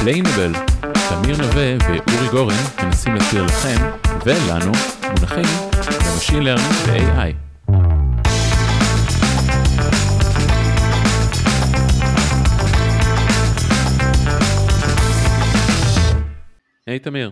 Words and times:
explAInable, 0.00 0.52
תמיר 1.08 1.36
נווה 1.36 1.76
ואורי 1.80 2.28
גורן 2.30 2.54
מנסים 2.82 3.14
להסביר 3.14 3.44
לכם 3.44 3.76
ולנו 4.26 4.72
מונחים 5.02 5.44
ב 6.12 6.16
machine 6.16 6.42
learning 6.42 6.72
ו-AI. 6.86 7.46
היי 16.86 16.98
תמיר. 16.98 17.30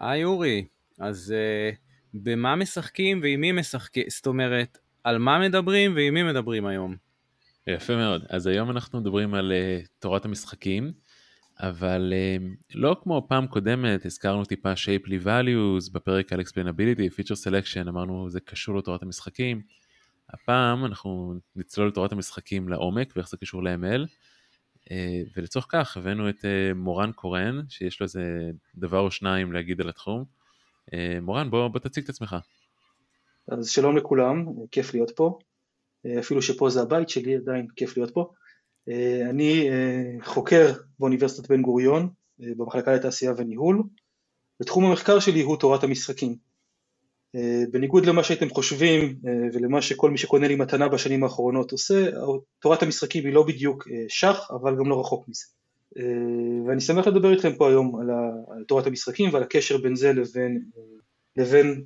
היי 0.00 0.24
אורי, 0.24 0.64
אז 1.00 1.34
uh, 1.34 1.76
במה 2.14 2.56
משחקים 2.56 3.20
ועם 3.22 3.40
מי 3.40 3.52
משחקים? 3.52 4.04
זאת 4.08 4.26
אומרת, 4.26 4.78
על 5.04 5.18
מה 5.18 5.38
מדברים 5.38 5.94
ועם 5.96 6.14
מי 6.14 6.22
מדברים 6.22 6.66
היום? 6.66 6.96
יפה 7.66 7.96
מאוד. 7.96 8.24
אז 8.28 8.46
היום 8.46 8.70
אנחנו 8.70 9.00
מדברים 9.00 9.34
על 9.34 9.52
uh, 9.52 9.86
תורת 9.98 10.24
המשחקים, 10.24 10.92
אבל 11.60 12.12
uh, 12.12 12.64
לא 12.74 12.96
כמו 13.02 13.26
פעם 13.28 13.46
קודמת, 13.46 14.06
הזכרנו 14.06 14.44
טיפה 14.44 14.72
shapely 14.72 15.24
values 15.24 15.92
בפרק 15.92 16.32
על 16.32 16.40
explainability, 16.40 17.12
feature 17.18 17.46
selection, 17.46 17.88
אמרנו 17.88 18.30
זה 18.30 18.40
קשור 18.40 18.78
לתורת 18.78 19.02
המשחקים. 19.02 19.62
הפעם 20.30 20.84
אנחנו 20.84 21.34
נצלול 21.56 21.88
לתורת 21.88 22.12
המשחקים 22.12 22.68
לעומק 22.68 23.12
ואיך 23.16 23.28
זה 23.28 23.36
קשור 23.36 23.64
ל-ML. 23.64 24.06
Uh, 24.84 24.90
ולצורך 25.36 25.66
כך 25.68 25.96
הבאנו 25.96 26.28
את 26.28 26.38
uh, 26.38 26.74
מורן 26.74 27.12
קורן, 27.12 27.60
שיש 27.68 28.00
לו 28.00 28.04
איזה 28.04 28.50
דבר 28.74 29.00
או 29.00 29.10
שניים 29.10 29.52
להגיד 29.52 29.80
על 29.80 29.88
התחום. 29.88 30.24
Uh, 30.90 30.94
מורן, 31.22 31.50
בוא, 31.50 31.68
בוא 31.68 31.80
תציג 31.80 32.04
את 32.04 32.10
עצמך. 32.10 32.36
אז 33.48 33.68
שלום 33.68 33.96
לכולם, 33.96 34.46
כיף 34.70 34.94
להיות 34.94 35.10
פה. 35.16 35.38
אה, 36.06 36.18
אפילו 36.18 36.42
שפה 36.42 36.70
זה 36.70 36.82
הבית 36.82 37.08
שלי, 37.08 37.36
עדיין 37.36 37.66
כיף 37.76 37.96
להיות 37.96 38.10
פה. 38.10 38.32
אה, 38.88 39.30
אני 39.30 39.70
אה, 39.70 40.24
חוקר 40.24 40.72
באוניברסיטת 40.98 41.48
בן 41.48 41.62
גוריון, 41.62 42.08
במחלקה 42.38 42.92
לתעשייה 42.92 43.32
וניהול, 43.36 43.82
ותחום 44.62 44.84
המחקר 44.84 45.20
שלי 45.20 45.42
הוא 45.42 45.56
תורת 45.56 45.84
המשחקים. 45.84 46.36
בניגוד 47.70 48.06
למה 48.06 48.24
שהייתם 48.24 48.48
חושבים 48.48 49.16
ולמה 49.52 49.82
שכל 49.82 50.10
מי 50.10 50.18
שקונה 50.18 50.48
לי 50.48 50.54
מתנה 50.56 50.88
בשנים 50.88 51.24
האחרונות 51.24 51.72
עושה, 51.72 52.10
תורת 52.58 52.82
המשחקים 52.82 53.24
היא 53.24 53.34
לא 53.34 53.42
בדיוק 53.42 53.88
שח, 54.08 54.50
אבל 54.50 54.76
גם 54.78 54.88
לא 54.88 55.00
רחוק 55.00 55.28
מזה. 55.28 55.44
ואני 56.66 56.80
שמח 56.80 57.06
לדבר 57.06 57.32
איתכם 57.32 57.54
פה 57.56 57.68
היום 57.68 58.00
על 58.50 58.64
תורת 58.68 58.86
המשחקים 58.86 59.30
ועל 59.32 59.42
הקשר 59.42 59.78
בין 59.78 59.96
זה 59.96 60.12
לבין, 60.12 60.64
לבין 61.36 61.84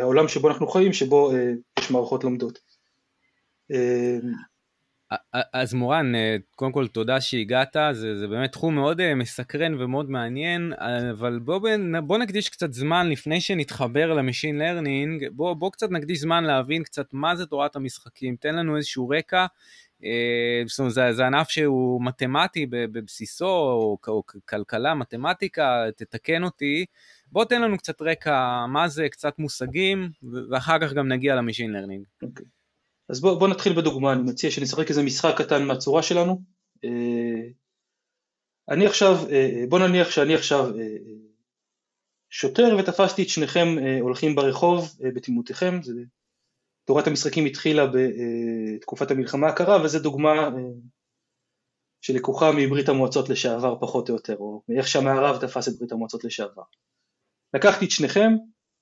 העולם 0.00 0.28
שבו 0.28 0.48
אנחנו 0.48 0.66
חיים, 0.68 0.92
שבו 0.92 1.32
יש 1.78 1.90
מערכות 1.90 2.24
לומדות. 2.24 2.58
אז 5.52 5.74
מורן, 5.74 6.14
אה, 6.14 6.36
קודם 6.56 6.72
כל 6.72 6.86
תודה 6.88 7.20
שהגעת, 7.20 7.76
זה, 7.92 8.18
זה 8.18 8.28
באמת 8.28 8.52
תחום 8.52 8.74
מאוד 8.74 9.00
אה, 9.00 9.14
מסקרן 9.14 9.82
ומאוד 9.82 10.10
מעניין, 10.10 10.72
אבל 11.10 11.38
בוא, 11.38 11.68
בוא 12.06 12.18
נקדיש 12.18 12.48
קצת 12.48 12.72
זמן 12.72 13.08
לפני 13.08 13.40
שנתחבר 13.40 14.12
ל 14.14 14.19
machine 14.19 14.58
learning, 14.58 15.28
בוא, 15.32 15.54
בוא 15.54 15.70
קצת 15.72 15.90
נקדיש 15.90 16.18
זמן 16.18 16.44
להבין 16.44 16.82
קצת 16.82 17.06
מה 17.12 17.36
זה 17.36 17.46
תורת 17.46 17.76
המשחקים, 17.76 18.36
תן 18.36 18.54
לנו 18.54 18.76
איזשהו 18.76 19.08
רקע, 19.08 19.46
אה, 20.04 20.62
זאת 20.66 20.78
אומרת, 20.78 20.94
זה, 20.94 21.12
זה 21.12 21.26
ענף 21.26 21.48
שהוא 21.48 22.04
מתמטי 22.04 22.66
בבסיסו, 22.70 23.46
או, 23.46 23.98
או 24.08 24.22
כלכלה, 24.44 24.94
מתמטיקה, 24.94 25.84
תתקן 25.96 26.44
אותי, 26.44 26.84
בוא 27.32 27.44
תן 27.44 27.62
לנו 27.62 27.78
קצת 27.78 28.02
רקע, 28.02 28.66
מה 28.68 28.88
זה, 28.88 29.08
קצת 29.08 29.38
מושגים, 29.38 30.10
ואחר 30.50 30.78
כך 30.78 30.92
גם 30.92 31.08
נגיע 31.08 31.34
ל 31.34 31.39
machine 31.39 31.72
learning. 31.72 32.04
Okay. 32.24 32.61
אז 33.12 33.20
בואו 33.20 33.38
בוא 33.38 33.48
נתחיל 33.48 33.72
בדוגמה, 33.72 34.12
אני 34.12 34.22
מציע 34.22 34.50
שנשחק 34.50 34.88
איזה 34.88 35.02
משחק 35.02 35.34
קטן 35.38 35.64
מהצורה 35.66 36.02
שלנו. 36.02 36.42
אה, 36.84 37.48
אני 38.68 38.86
עכשיו, 38.86 39.14
אה, 39.30 39.32
אה, 39.32 39.64
בוא 39.68 39.78
נניח 39.78 40.10
שאני 40.10 40.34
עכשיו 40.34 40.64
שוטר 42.30 42.76
ותפסתי 42.78 43.22
את 43.22 43.28
שניכם 43.28 43.66
הולכים 44.00 44.34
ברחוב 44.34 44.96
בתמימותיכם, 45.14 45.80
תורת 46.84 47.06
המשחקים 47.06 47.46
התחילה 47.46 47.86
בתקופת 47.86 49.10
המלחמה 49.10 49.48
הקרה 49.48 49.84
וזו 49.84 49.98
דוגמה 49.98 50.48
שלקוחה 52.00 52.50
מברית 52.56 52.88
המועצות 52.88 53.28
לשעבר 53.28 53.80
פחות 53.80 54.08
או 54.08 54.14
יותר, 54.14 54.36
או 54.36 54.62
מאיך 54.68 54.88
שהמערב 54.88 55.46
תפס 55.46 55.68
את 55.68 55.78
ברית 55.78 55.92
המועצות 55.92 56.24
לשעבר. 56.24 56.62
לקחתי 57.54 57.84
את 57.84 57.90
שניכם, 57.90 58.30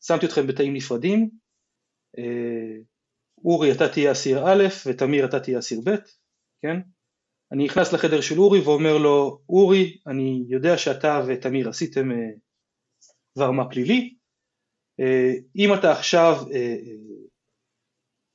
שמתי 0.06 0.26
אתכם 0.26 0.46
בתאים 0.46 0.74
נפרדים, 0.74 1.30
אורי 3.44 3.72
אתה 3.72 3.88
תהיה 3.88 4.12
אסיר 4.12 4.44
א' 4.46 4.64
ותמיר 4.86 5.24
אתה 5.24 5.40
תהיה 5.40 5.58
אסיר 5.58 5.80
ב', 5.84 5.94
כן? 6.62 6.80
אני 7.52 7.64
נכנס 7.64 7.92
לחדר 7.92 8.20
של 8.20 8.38
אורי 8.38 8.60
ואומר 8.60 8.98
לו, 8.98 9.40
אורי, 9.48 9.98
אני 10.06 10.44
יודע 10.48 10.78
שאתה 10.78 11.22
ותמיר 11.28 11.68
עשיתם 11.68 12.12
אה, 12.12 12.16
דבר 13.36 13.50
מה 13.50 13.70
פלילי, 13.70 14.14
אה, 15.00 15.32
אם 15.56 15.74
אתה 15.74 15.92
עכשיו, 15.92 16.36
אה, 16.52 16.76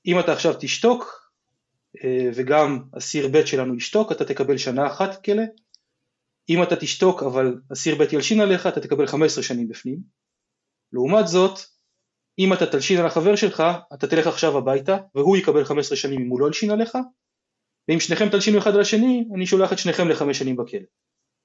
אם 0.05 0.19
אתה 0.19 0.33
עכשיו 0.33 0.53
תשתוק 0.59 1.25
וגם 2.35 2.83
אסיר 2.97 3.27
ב' 3.27 3.45
שלנו 3.45 3.75
ישתוק, 3.75 4.11
אתה 4.11 4.25
תקבל 4.25 4.57
שנה 4.57 4.87
אחת 4.87 5.23
כלא, 5.23 5.43
אם 6.49 6.63
אתה 6.63 6.75
תשתוק 6.75 7.23
אבל 7.23 7.61
אסיר 7.73 7.95
ב' 7.95 8.13
ילשין 8.13 8.41
עליך, 8.41 8.67
אתה 8.67 8.81
תקבל 8.81 9.07
15 9.07 9.43
שנים 9.43 9.67
בפנים. 9.67 9.99
לעומת 10.93 11.27
זאת, 11.27 11.59
אם 12.39 12.53
אתה 12.53 12.65
תלשין 12.65 12.99
על 12.99 13.05
החבר 13.05 13.35
שלך, 13.35 13.63
אתה 13.93 14.07
תלך 14.07 14.27
עכשיו 14.27 14.57
הביתה, 14.57 14.97
והוא 15.15 15.37
יקבל 15.37 15.65
15 15.65 15.97
שנים 15.97 16.21
אם 16.21 16.27
הוא 16.27 16.39
לא 16.39 16.47
ילשין 16.47 16.71
עליך, 16.71 16.97
ואם 17.87 17.99
שניכם 17.99 18.29
תלשינו 18.29 18.57
אחד 18.57 18.73
על 18.73 18.81
השני, 18.81 19.25
אני 19.35 19.45
שולח 19.45 19.73
את 19.73 19.77
שניכם 19.77 20.09
לחמש 20.09 20.39
שנים 20.39 20.55
בכלא, 20.55 20.79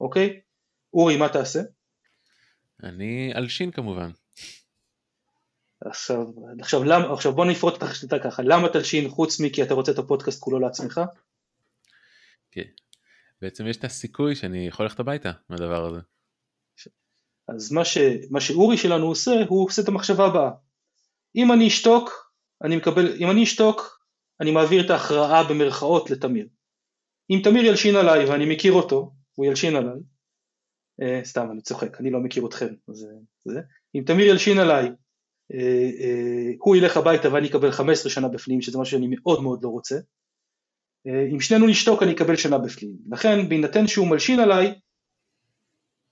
אוקיי? 0.01 0.41
אורי, 0.95 1.17
מה 1.17 1.29
תעשה? 1.29 1.61
אני 2.83 3.33
אלשין 3.37 3.71
כמובן. 3.71 4.11
עכשיו, 5.85 6.27
עכשיו, 6.61 6.85
למ, 6.85 7.13
עכשיו 7.13 7.33
בוא 7.33 7.47
נפרוט 7.47 7.77
את 7.77 7.83
השליטה 7.83 8.19
ככה, 8.19 8.43
למה 8.43 8.69
תלשין 8.69 9.09
חוץ 9.09 9.41
מכי 9.41 9.63
אתה 9.63 9.75
רוצה 9.75 9.93
את 9.93 9.99
הפודקאסט 9.99 10.41
כולו 10.41 10.59
לעצמך? 10.59 11.01
כן, 12.51 12.69
בעצם 13.43 13.67
יש 13.67 13.77
את 13.77 13.85
הסיכוי 13.85 14.35
שאני 14.35 14.67
יכול 14.67 14.87
ללכת 14.87 15.01
הביתה 15.01 15.33
מהדבר 15.49 15.87
הזה. 15.87 16.01
אז 17.49 17.73
מה, 17.73 17.85
ש, 17.85 17.99
מה 18.31 18.41
שאורי 18.41 18.77
שלנו 18.77 19.07
עושה, 19.07 19.31
הוא 19.49 19.67
עושה 19.67 19.83
את 19.83 19.89
המחשבה 19.89 20.27
הבאה, 20.27 20.51
אם 21.37 21.53
אני 21.53 21.69
אשתוק, 21.69 22.33
אני 22.65 22.77
מקבל, 22.77 23.17
אם 23.17 23.31
אני 23.31 23.43
אשתוק, 23.43 24.01
אני 24.41 24.51
מעביר 24.51 24.85
את 24.87 24.91
ההכרעה 24.91 25.49
במרכאות 25.49 26.11
לתמיר. 26.11 26.49
אם 27.31 27.41
תמיר 27.45 27.65
ילשין 27.65 27.97
עליי 27.97 28.25
ואני 28.25 28.55
מכיר 28.55 28.73
אותו, 28.73 29.13
הוא 29.35 29.47
ילשין 29.47 29.77
עליי, 29.77 29.99
אה, 31.03 31.21
סתם 31.25 31.49
אני 31.53 31.61
צוחק, 31.61 32.01
אני 32.01 32.11
לא 32.11 32.21
מכיר 32.21 32.47
אתכם, 32.47 32.75
אז 32.89 33.05
אה, 33.05 33.19
זה, 33.45 33.61
אם 33.95 34.03
תמיר 34.07 34.27
ילשין 34.27 34.59
עליי, 34.59 34.89
אה, 35.55 35.91
אה, 36.01 36.51
הוא 36.59 36.77
ילך 36.77 36.97
הביתה 36.97 37.33
ואני 37.33 37.49
אקבל 37.49 37.71
15 37.71 38.11
שנה 38.11 38.29
בפנים, 38.29 38.63
שזה 38.63 38.79
משהו 38.79 38.99
שאני 38.99 39.17
מאוד 39.17 39.43
מאוד 39.43 39.65
לא 39.65 39.69
רוצה, 39.69 39.97
אה, 41.07 41.27
אם 41.33 41.41
שנינו 41.41 41.67
נשתוק 41.67 42.03
אני 42.03 42.13
אקבל 42.13 42.37
שנה 42.37 42.59
בפנים, 42.59 42.97
לכן 43.11 43.49
בהינתן 43.49 43.87
שהוא 43.87 44.09
מלשין 44.09 44.41
עליי, 44.41 44.75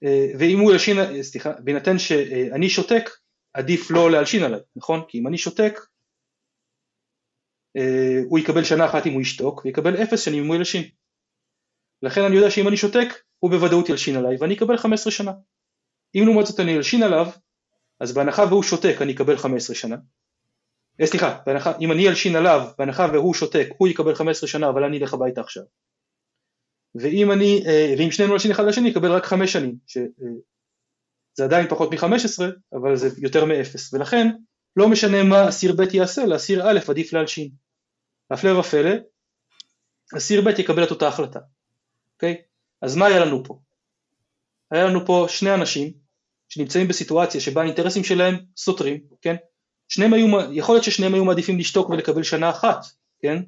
אה, 0.04 0.26
ואם 0.38 0.58
הוא 0.58 0.72
ילשין, 0.72 0.98
אה, 0.98 1.22
סליחה, 1.22 1.52
בהינתן 1.52 1.98
שאני 1.98 2.68
שותק, 2.68 3.10
עדיף 3.54 3.90
לא 3.90 4.10
להלשין 4.10 4.42
עליי, 4.42 4.60
נכון? 4.76 5.00
כי 5.08 5.18
אם 5.18 5.26
אני 5.26 5.38
שותק, 5.38 5.80
אה, 7.76 8.20
הוא 8.28 8.38
יקבל 8.38 8.64
שנה 8.64 8.86
אחת 8.86 9.06
אם 9.06 9.12
הוא 9.12 9.22
ישתוק, 9.22 9.64
ויקבל 9.64 10.02
אפס 10.02 10.20
שנים 10.20 10.42
אם 10.42 10.48
הוא 10.48 10.56
ילשין. 10.56 10.82
לכן 12.02 12.20
אני 12.20 12.36
יודע 12.36 12.50
שאם 12.50 12.68
אני 12.68 12.76
שותק, 12.76 13.08
הוא 13.38 13.50
בוודאות 13.50 13.88
ילשין 13.88 14.16
עליי, 14.16 14.36
ואני 14.40 14.54
אקבל 14.54 14.76
15 14.76 15.12
שנה. 15.12 15.32
אם 16.14 16.22
לעומת 16.26 16.46
זאת 16.46 16.60
אני 16.60 16.76
אלשין 16.76 17.02
עליו, 17.02 17.26
אז 18.00 18.12
בהנחה 18.12 18.44
והוא 18.44 18.62
שותק 18.62 18.96
אני 19.02 19.12
אקבל 19.12 19.36
15 19.36 19.76
שנה. 19.76 19.96
אה, 21.00 21.06
סליחה, 21.06 21.38
בהנחה, 21.46 21.72
אם 21.80 21.92
אני 21.92 22.08
אלשין 22.08 22.36
עליו, 22.36 22.60
בהנחה 22.78 23.06
והוא 23.12 23.34
שותק, 23.34 23.68
הוא 23.78 23.88
יקבל 23.88 24.14
15 24.14 24.48
שנה, 24.48 24.68
אבל 24.68 24.84
אני 24.84 24.98
אלך 24.98 25.14
הביתה 25.14 25.40
עכשיו. 25.40 25.62
ואם 26.94 27.32
אני, 27.32 27.62
אה, 27.66 27.94
ואם 27.98 28.10
שנינו 28.10 28.32
נלשין 28.32 28.50
אחד 28.50 28.64
לשני, 28.64 28.88
יקבל 28.88 29.12
רק 29.12 29.24
5 29.24 29.52
שנים, 29.52 29.76
ש, 29.86 29.96
אה, 29.96 30.02
זה 31.38 31.44
עדיין 31.44 31.68
פחות 31.68 31.94
מ-15, 31.94 32.42
אבל 32.72 32.96
זה 32.96 33.08
יותר 33.18 33.44
מ-0, 33.44 33.78
ולכן 33.92 34.28
לא 34.76 34.88
משנה 34.88 35.22
מה 35.22 35.48
אסיר 35.48 35.76
ב' 35.76 35.94
יעשה, 35.94 36.26
לאסיר 36.26 36.70
א' 36.70 36.78
עדיף 36.88 37.12
להלשין. 37.12 37.50
הפלא 38.30 38.58
ופלא, 38.58 38.90
אסיר 40.16 40.40
ב' 40.40 40.48
יקבל 40.48 40.84
את 40.84 40.90
אותה 40.90 41.08
החלטה, 41.08 41.40
אוקיי? 42.14 42.36
אז 42.82 42.96
מה 42.96 43.06
היה 43.06 43.24
לנו 43.24 43.44
פה? 43.44 43.58
היה 44.70 44.84
לנו 44.84 45.06
פה 45.06 45.26
שני 45.28 45.54
אנשים 45.54 45.92
שנמצאים 46.48 46.88
בסיטואציה 46.88 47.40
שבה 47.40 47.62
האינטרסים 47.62 48.04
שלהם 48.04 48.36
סותרים, 48.56 49.00
כן? 49.22 49.36
שניהם 49.88 50.14
היו, 50.14 50.26
יכול 50.52 50.74
להיות 50.74 50.84
ששניהם 50.84 51.14
היו 51.14 51.24
מעדיפים 51.24 51.58
לשתוק 51.58 51.90
ולקבל 51.90 52.22
שנה 52.22 52.50
אחת, 52.50 52.86
כן? 53.20 53.42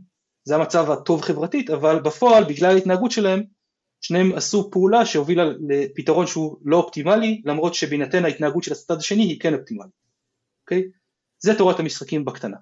זה 0.45 0.55
המצב 0.55 0.91
הטוב 0.91 1.23
חברתית, 1.23 1.71
אבל 1.71 2.01
בפועל 2.01 2.45
בגלל 2.45 2.75
ההתנהגות 2.75 3.11
שלהם 3.11 3.43
שניהם 4.01 4.33
עשו 4.35 4.71
פעולה 4.71 5.07
שהובילה 5.07 5.45
לפתרון 5.69 6.27
שהוא 6.27 6.59
לא 6.65 6.77
אופטימלי, 6.77 7.43
למרות 7.45 7.75
שבהינתן 7.75 8.25
ההתנהגות 8.25 8.63
של 8.63 8.73
הצד 8.73 8.97
השני 8.97 9.23
היא 9.23 9.41
כן 9.41 9.55
אופטימלית, 9.55 9.93
אוקיי? 10.65 10.83
זה 11.39 11.59
תורת 11.59 11.81
המשחקים 11.81 12.25
בקטנה. 12.25 12.57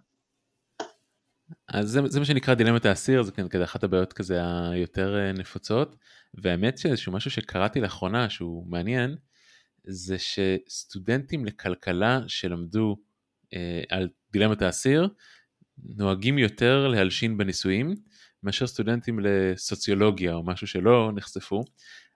אז 1.68 1.88
זה, 1.88 2.00
זה 2.06 2.18
מה 2.18 2.24
שנקרא 2.24 2.54
דילמת 2.54 2.86
האסיר, 2.86 3.22
זה 3.22 3.32
כזה 3.32 3.64
אחת 3.64 3.84
הבעיות 3.84 4.12
כזה 4.12 4.40
היותר 4.70 5.16
אה, 5.16 5.32
נפוצות, 5.32 5.96
והאמת 6.34 6.78
שאיזשהו 6.78 7.12
משהו 7.12 7.30
שקראתי 7.30 7.80
לאחרונה 7.80 8.30
שהוא 8.30 8.66
מעניין, 8.66 9.16
זה 9.84 10.16
שסטודנטים 10.18 11.44
לכלכלה 11.44 12.20
שלמדו 12.26 12.96
אה, 13.54 13.82
על 13.88 14.08
דילמת 14.32 14.62
האסיר, 14.62 15.08
נוהגים 15.84 16.38
יותר 16.38 16.88
להלשין 16.88 17.36
בנישואים, 17.36 17.94
מאשר 18.42 18.66
סטודנטים 18.66 19.18
לסוציולוגיה 19.22 20.34
או 20.34 20.42
משהו 20.42 20.66
שלא 20.66 21.10
נחשפו. 21.14 21.64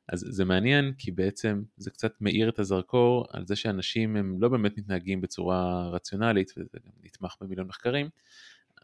אז 0.08 0.24
זה 0.30 0.44
מעניין 0.44 0.92
כי 0.98 1.10
בעצם 1.10 1.62
זה 1.76 1.90
קצת 1.90 2.12
מאיר 2.20 2.48
את 2.48 2.58
הזרקור 2.58 3.26
על 3.30 3.46
זה 3.46 3.56
שאנשים 3.56 4.16
הם 4.16 4.36
לא 4.40 4.48
באמת 4.48 4.78
מתנהגים 4.78 5.20
בצורה 5.20 5.88
רציונלית 5.88 6.52
וזה 6.56 6.78
גם 6.86 6.92
נתמך 7.02 7.36
במיליון 7.40 7.66
מחקרים, 7.66 8.08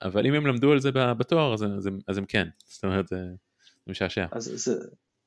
אבל 0.02 0.26
אם 0.26 0.34
הם 0.34 0.46
למדו 0.46 0.72
על 0.72 0.80
זה 0.80 0.90
בתואר 0.92 1.54
אז, 1.54 1.64
אז, 1.64 1.86
הם, 1.86 1.98
אז 2.08 2.18
הם 2.18 2.24
כן, 2.26 2.48
זאת 2.72 2.84
אומרת 2.84 3.08
זה, 3.08 3.16
זה 3.86 3.90
משעשע. 3.90 4.26
אז, 4.32 4.44
זה, 4.44 4.74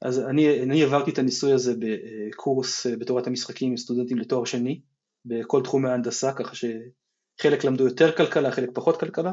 אז 0.01 0.19
אני, 0.19 0.63
אני 0.63 0.83
עברתי 0.83 1.11
את 1.11 1.19
הניסוי 1.19 1.53
הזה 1.53 1.73
בקורס 1.79 2.87
אה, 2.87 2.97
בתורת 2.97 3.27
המשחקים 3.27 3.69
עם 3.69 3.77
סטודנטים 3.77 4.17
לתואר 4.17 4.45
שני 4.45 4.81
בכל 5.25 5.63
תחומי 5.63 5.89
ההנדסה 5.89 6.33
ככה 6.33 6.55
שחלק 6.55 7.63
למדו 7.63 7.85
יותר 7.85 8.11
כלכלה, 8.11 8.51
חלק 8.51 8.69
פחות 8.73 8.99
כלכלה 8.99 9.31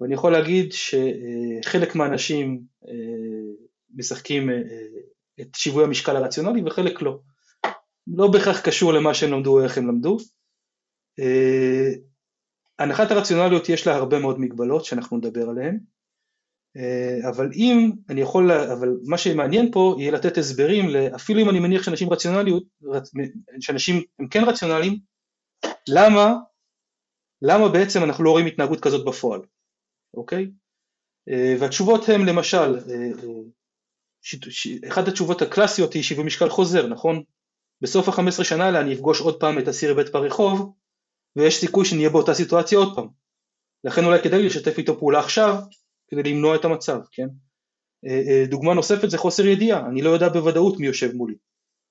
ואני 0.00 0.14
יכול 0.14 0.32
להגיד 0.32 0.72
שחלק 0.72 1.94
מהאנשים 1.94 2.62
אה, 2.88 2.92
משחקים 3.94 4.50
אה, 4.50 4.62
את 5.40 5.48
שיווי 5.54 5.84
המשקל 5.84 6.16
הרציונלי 6.16 6.62
וחלק 6.66 7.02
לא. 7.02 7.18
לא 8.06 8.28
בהכרח 8.32 8.60
קשור 8.60 8.92
למה 8.92 9.14
שהם 9.14 9.32
למדו 9.32 9.58
או 9.58 9.64
איך 9.64 9.78
הם 9.78 9.88
למדו. 9.88 10.16
אה, 11.20 11.90
הנחת 12.78 13.10
הרציונליות 13.10 13.68
יש 13.68 13.86
לה 13.86 13.94
הרבה 13.94 14.18
מאוד 14.18 14.40
מגבלות 14.40 14.84
שאנחנו 14.84 15.16
נדבר 15.16 15.48
עליהן, 15.48 15.78
אבל 17.28 17.50
אם 17.54 17.90
אני 18.08 18.20
יכול, 18.20 18.52
אבל 18.52 18.88
מה 19.04 19.18
שמעניין 19.18 19.72
פה 19.72 19.96
יהיה 19.98 20.12
לתת 20.12 20.38
הסברים, 20.38 20.84
אפילו 21.14 21.40
אם 21.40 21.50
אני 21.50 21.60
מניח 21.60 21.82
שאנשים 21.82 22.10
רציונליות, 22.10 22.62
שאנשים 23.60 24.02
הם 24.18 24.28
כן 24.28 24.44
רציונליים, 24.44 24.98
למה, 25.88 26.34
למה 27.42 27.68
בעצם 27.68 28.04
אנחנו 28.04 28.24
לא 28.24 28.30
רואים 28.30 28.46
התנהגות 28.46 28.80
כזאת 28.80 29.04
בפועל. 29.06 29.40
אוקיי? 30.14 30.50
אה, 31.28 31.54
והתשובות 31.60 32.08
הן 32.08 32.26
למשל, 32.26 32.78
אה, 32.90 33.10
אה, 34.84 34.88
אחת 34.88 35.08
התשובות 35.08 35.42
הקלאסיות 35.42 35.94
היא 35.94 36.02
שיווי 36.02 36.24
משקל 36.24 36.48
חוזר, 36.48 36.86
נכון? 36.86 37.22
בסוף 37.80 38.08
ה-15 38.08 38.44
שנה 38.44 38.64
האלה 38.64 38.80
אני 38.80 38.94
אפגוש 38.94 39.20
עוד 39.20 39.40
פעם 39.40 39.58
את 39.58 39.68
אסיר 39.68 39.94
בית 39.94 40.12
ברחוב 40.12 40.72
ויש 41.36 41.60
סיכוי 41.60 41.84
שנהיה 41.84 42.10
באותה 42.10 42.34
סיטואציה 42.34 42.78
עוד 42.78 42.96
פעם. 42.96 43.08
לכן 43.84 44.04
אולי 44.04 44.22
כדאי 44.22 44.46
לשתף 44.46 44.78
איתו 44.78 44.98
פעולה 44.98 45.18
עכשיו 45.18 45.54
כדי 46.08 46.22
למנוע 46.22 46.56
את 46.56 46.64
המצב, 46.64 47.00
כן? 47.12 47.26
דוגמה 48.50 48.74
נוספת 48.74 49.10
זה 49.10 49.18
חוסר 49.18 49.46
ידיעה, 49.46 49.86
אני 49.86 50.02
לא 50.02 50.10
יודע 50.10 50.28
בוודאות 50.28 50.78
מי 50.78 50.86
יושב 50.86 51.12
מולי, 51.14 51.34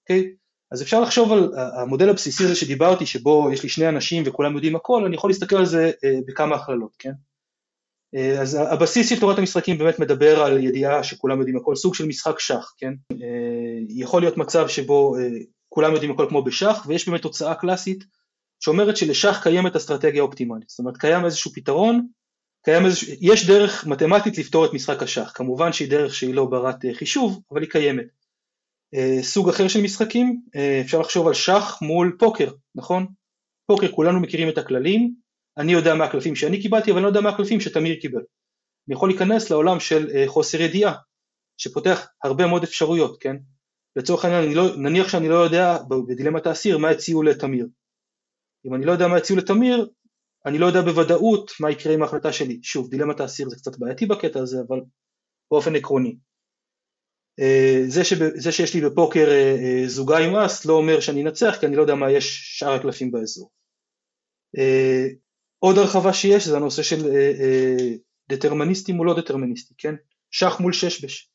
אוקיי? 0.04 0.34
אז 0.72 0.82
אפשר 0.82 1.02
לחשוב 1.02 1.32
על 1.32 1.54
המודל 1.58 2.10
הבסיסי 2.10 2.44
הזה 2.44 2.56
שדיברתי 2.56 3.06
שבו 3.06 3.50
יש 3.54 3.64
לי 3.64 3.70
שני 3.70 3.90
אנשים 3.90 4.24
וכולם 4.26 4.56
יודעים 4.56 4.76
הכל, 4.76 5.06
אני 5.06 5.16
יכול 5.16 5.30
להסתכל 5.30 5.56
על 5.56 5.66
זה 5.66 5.92
בכמה 6.28 6.56
הכללות, 6.56 6.96
כן? 7.00 7.12
אה, 8.16 8.42
אז 8.42 8.56
הבסיס 8.56 9.10
של 9.10 9.20
תורת 9.20 9.38
המשחקים 9.38 9.78
באמת 9.78 10.00
מדבר 10.00 10.44
על 10.44 10.64
ידיעה 10.64 11.04
שכולם 11.04 11.40
יודעים 11.40 11.58
הכל, 11.58 11.76
סוג 11.76 11.96
של 11.96 12.06
משחק 12.06 12.40
שח, 12.40 12.74
כן? 12.78 12.94
אה, 13.12 13.80
יכול 13.90 14.22
להיות 14.22 14.38
מצב 14.38 14.68
שבו 14.68 15.18
אה, 15.18 15.28
כולם 15.70 15.94
יודעים 15.94 16.12
הכל 16.12 16.26
כמו 16.30 16.44
בשח, 16.44 16.86
ויש 16.88 17.10
באמת 17.10 17.22
תוצאה 17.22 17.56
קלאסית 17.56 18.04
שאומרת 18.60 18.98
שלשח 18.98 19.40
קיימת 19.44 19.76
אסטרטגיה 19.76 20.22
אופטימלית, 20.22 20.70
זאת 20.70 20.80
אומרת 20.80 20.98
קיים 20.98 21.26
איזשהו 21.26 21.52
פתרון, 21.52 22.08
קיים 22.64 22.86
איזשהו, 22.86 23.14
יש 23.22 23.48
דרך 23.48 23.88
מתמטית 23.88 24.38
לפתור 24.38 24.66
את 24.66 24.74
משחק 24.74 25.04
השח, 25.04 25.32
כמובן 25.36 25.74
שהיא 25.74 25.90
דרך 25.90 26.16
שהיא 26.16 26.34
לא 26.34 26.46
ברת 26.46 26.86
חישוב, 26.94 27.42
אבל 27.52 27.62
היא 27.62 27.70
קיימת. 27.70 28.06
סוג 29.22 29.50
אחר 29.50 29.68
של 29.68 29.82
משחקים, 29.82 30.42
אפשר 30.82 31.00
לחשוב 31.00 31.28
על 31.28 31.34
שח 31.34 31.82
מול 31.82 32.16
פוקר, 32.20 32.52
נכון? 32.76 33.08
פוקר 33.68 33.92
כולנו 33.92 34.20
מכירים 34.20 34.50
את 34.50 34.58
הכללים, 34.58 35.14
אני 35.60 35.72
יודע 35.72 35.96
מה 35.96 36.06
הקלפים 36.06 36.36
שאני 36.36 36.62
קיבלתי, 36.62 36.92
אבל 36.92 36.98
אני 36.98 37.04
לא 37.04 37.08
יודע 37.08 37.22
מה 37.22 37.30
הקלפים 37.30 37.60
שתמיר 37.60 37.96
קיבל. 38.02 38.22
אני 38.88 38.96
יכול 38.96 39.10
להיכנס 39.10 39.50
לעולם 39.50 39.80
של 39.80 40.08
uh, 40.08 40.28
חוסר 40.28 40.62
ידיעה, 40.62 40.96
שפותח 41.58 42.08
הרבה 42.24 42.48
מאוד 42.48 42.64
אפשרויות, 42.64 43.22
כן? 43.22 43.36
לצורך 43.96 44.26
העניין, 44.26 44.54
לא, 44.54 44.78
נניח 44.78 45.08
שאני 45.08 45.30
לא 45.30 45.36
יודע 45.36 45.78
בדילמת 46.08 46.48
האסיר 46.48 46.78
מה 46.78 46.90
הציעו 46.90 47.24
לתמיר. 47.24 47.68
אם 48.66 48.76
אני 48.76 48.86
לא 48.86 48.92
יודע 48.92 49.08
מה 49.08 49.18
הציעו 49.18 49.40
לתמיר, 49.40 49.90
אני 50.46 50.58
לא 50.58 50.66
יודע 50.66 50.82
בוודאות 50.82 51.52
מה 51.60 51.72
יקרה 51.72 51.94
עם 51.94 52.02
ההחלטה 52.02 52.34
שלי. 52.34 52.60
שוב, 52.64 52.90
דילמת 52.90 53.20
האסיר 53.20 53.50
זה 53.50 53.56
קצת 53.56 53.78
בעייתי 53.80 54.06
בקטע 54.06 54.40
הזה, 54.40 54.58
אבל 54.68 54.80
באופן 55.52 55.76
עקרוני. 55.76 56.18
Uh, 57.42 57.88
זה, 57.88 58.04
שב, 58.04 58.16
זה 58.36 58.52
שיש 58.52 58.74
לי 58.74 58.82
בפוקר 58.82 59.28
uh, 59.28 59.88
זוגה 59.88 60.18
עם 60.18 60.36
אס 60.36 60.66
לא 60.66 60.74
אומר 60.74 61.00
שאני 61.00 61.24
אנצח, 61.24 61.58
כי 61.60 61.66
אני 61.66 61.76
לא 61.76 61.82
יודע 61.82 61.96
מה 61.96 62.12
יש 62.12 62.40
שאר 62.60 62.74
הקלפים 62.74 63.12
באזור. 63.12 63.50
עוד 65.60 65.78
הרחבה 65.78 66.14
שיש 66.14 66.48
זה 66.48 66.58
הנושא 66.58 66.84
של 66.84 67.06
אה, 67.06 67.32
אה, 67.40 67.96
דטרמיניסטי 68.30 68.92
מול 68.92 69.08
לא 69.08 69.22
דטרמיניסטי, 69.22 69.74
כן? 69.78 69.96
שח 70.32 70.60
מול 70.60 70.74
ששבש. 70.74 71.30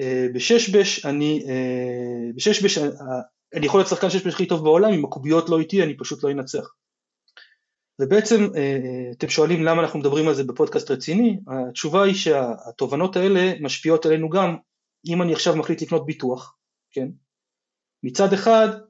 אה, 0.00 0.26
בששבש 0.34 1.06
אני, 1.06 1.44
אה, 1.48 2.32
בששבש 2.36 2.78
אה, 2.78 2.88
אני 3.54 3.66
יכול 3.66 3.80
להיות 3.80 3.88
שחקן 3.88 4.10
ששבש 4.10 4.34
הכי 4.34 4.46
טוב 4.46 4.64
בעולם, 4.64 4.92
אם 4.92 5.04
הקוביות 5.04 5.48
לא 5.48 5.60
איתי 5.60 5.82
אני 5.82 5.96
פשוט 5.96 6.24
לא 6.24 6.30
אנצח. 6.30 6.74
ובעצם 8.00 8.44
אה, 8.56 8.60
אה, 8.60 9.10
אתם 9.12 9.28
שואלים 9.28 9.64
למה 9.64 9.82
אנחנו 9.82 9.98
מדברים 9.98 10.28
על 10.28 10.34
זה 10.34 10.44
בפודקאסט 10.44 10.90
רציני, 10.90 11.40
התשובה 11.46 12.02
היא 12.02 12.14
שהתובנות 12.14 13.16
האלה 13.16 13.52
משפיעות 13.60 14.06
עלינו 14.06 14.28
גם 14.28 14.56
אם 15.06 15.22
אני 15.22 15.32
עכשיו 15.32 15.56
מחליט 15.56 15.82
לקנות 15.82 16.06
ביטוח, 16.06 16.56
כן? 16.90 17.08
מצד 18.02 18.32
אחד 18.32 18.68
אה, 18.68 18.78
אה, 18.78 18.89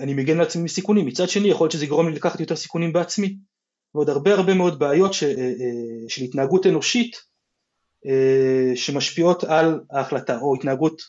אני 0.00 0.14
מגן 0.14 0.38
לעצמי 0.38 0.62
מסיכונים, 0.62 1.06
מצד 1.06 1.28
שני 1.28 1.48
יכול 1.48 1.64
להיות 1.64 1.72
שזה 1.72 1.84
יגרום 1.84 2.08
לי 2.08 2.14
לקחת 2.14 2.40
יותר 2.40 2.56
סיכונים 2.56 2.92
בעצמי. 2.92 3.36
ועוד 3.96 4.08
הרבה 4.08 4.34
הרבה 4.34 4.54
מאוד 4.54 4.78
בעיות 4.78 5.14
ש, 5.14 5.22
אה, 5.22 5.52
של 6.08 6.22
התנהגות 6.22 6.66
אנושית 6.66 7.16
שמשפיעות 8.74 9.44
על 9.44 9.80
ההחלטה 9.90 10.38
או 10.38 10.54
התנהגות 10.54 11.02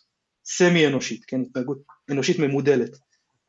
סמי 0.46 0.88
אנושית, 0.88 1.26
כן, 1.26 1.42
התנהגות 1.42 1.78
אנושית 2.12 2.40
ממודלת. 2.40 2.90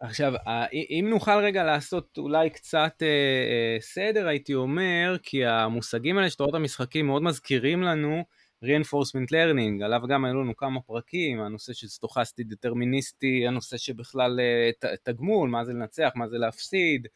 עכשיו, 0.01 0.33
אם 0.73 1.07
נוכל 1.11 1.39
רגע 1.39 1.65
לעשות 1.65 2.19
אולי 2.19 2.51
קצת 2.51 2.93
אה, 3.03 3.77
סדר, 3.81 4.27
הייתי 4.27 4.55
אומר, 4.55 5.17
כי 5.23 5.45
המושגים 5.45 6.19
האלה 6.19 6.31
של 6.31 6.37
תורת 6.37 6.55
המשחקים 6.55 7.07
מאוד 7.07 7.23
מזכירים 7.23 7.83
לנו 7.83 8.25
reinforcement 8.65 9.33
learning, 9.33 9.85
עליו 9.85 10.01
גם 10.09 10.25
היו 10.25 10.35
לנו 10.35 10.57
כמה 10.57 10.81
פרקים, 10.81 11.41
הנושא 11.41 11.73
של 11.73 11.89
סטוכסטי 11.89 12.45
דטרמיניסטי, 12.45 13.47
הנושא 13.47 13.77
שבכלל 13.77 14.41
אה, 14.41 14.95
תגמול, 15.03 15.51
מה 15.51 15.65
זה 15.65 15.73
לנצח, 15.73 16.11
מה 16.15 16.29
זה 16.29 16.39
להפסיד. 16.39 17.07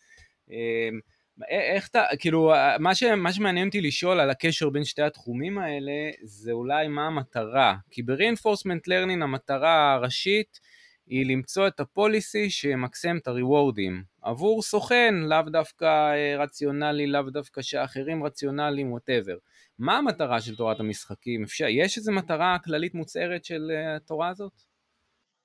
אמ, 0.50 1.00
איך 1.49 1.88
אתה, 1.88 2.02
כאילו, 2.19 2.52
מה, 2.78 2.95
ש, 2.95 3.02
מה 3.02 3.33
שמעניין 3.33 3.67
אותי 3.67 3.81
לשאול 3.81 4.21
על 4.21 4.31
הקשר 4.31 4.71
בין 4.71 4.85
שתי 4.85 5.02
התחומים 5.02 5.59
האלה, 5.59 6.11
זה 6.23 6.52
אולי 6.52 6.88
מה 6.88 7.07
המטרה. 7.07 7.76
כי 7.90 8.02
ב-reinforcement 8.02 8.88
learning 8.88 9.23
המטרה 9.23 9.93
הראשית 9.93 10.61
היא 11.07 11.26
למצוא 11.26 11.67
את 11.67 11.81
הפוליסי 11.81 12.50
שימקסם 12.50 13.17
את 13.17 13.26
הריוורדים. 13.26 14.02
עבור 14.23 14.62
סוכן, 14.62 15.14
לאו 15.14 15.43
דווקא 15.43 15.85
אה, 15.85 16.37
רציונלי, 16.38 17.07
לאו 17.07 17.23
דווקא 17.23 17.62
שאחרים 17.62 18.25
רציונליים, 18.25 18.93
ווטאבר. 18.93 19.37
מה 19.83 19.99
המטרה 19.99 20.41
של 20.41 20.57
תורת 20.57 20.81
המשחקים? 20.81 21.45
אפשר, 21.45 21.65
יש 21.69 21.99
איזו 21.99 22.12
מטרה 22.12 22.57
כללית 22.65 22.95
מוצהרת 22.95 23.45
של 23.45 23.71
uh, 23.71 23.97
התורה 23.97 24.29
הזאת? 24.29 24.53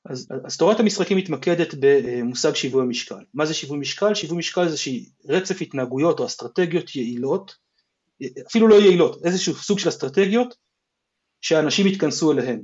אז, 0.06 0.28
אז 0.46 0.58
תורת 0.58 0.80
המשחקים 0.80 1.18
מתמקדת 1.18 1.74
במושג 1.80 2.54
שיווי 2.54 2.82
המשקל. 2.82 3.24
מה 3.34 3.46
זה 3.46 3.54
שיווי 3.54 3.78
משקל? 3.78 4.14
שיווי 4.14 4.38
משקל 4.38 4.68
זה 4.70 4.78
רצף 5.26 5.62
התנהגויות 5.62 6.20
או 6.20 6.26
אסטרטגיות 6.26 6.96
יעילות, 6.96 7.56
אפילו 8.48 8.68
לא 8.68 8.76
יעילות, 8.76 9.26
איזשהו 9.26 9.54
סוג 9.54 9.80
של 9.80 9.90
אסטרטגיות 9.90 10.56
שאנשים 11.42 11.88
יתכנסו 11.88 12.32
אליהן. 12.32 12.62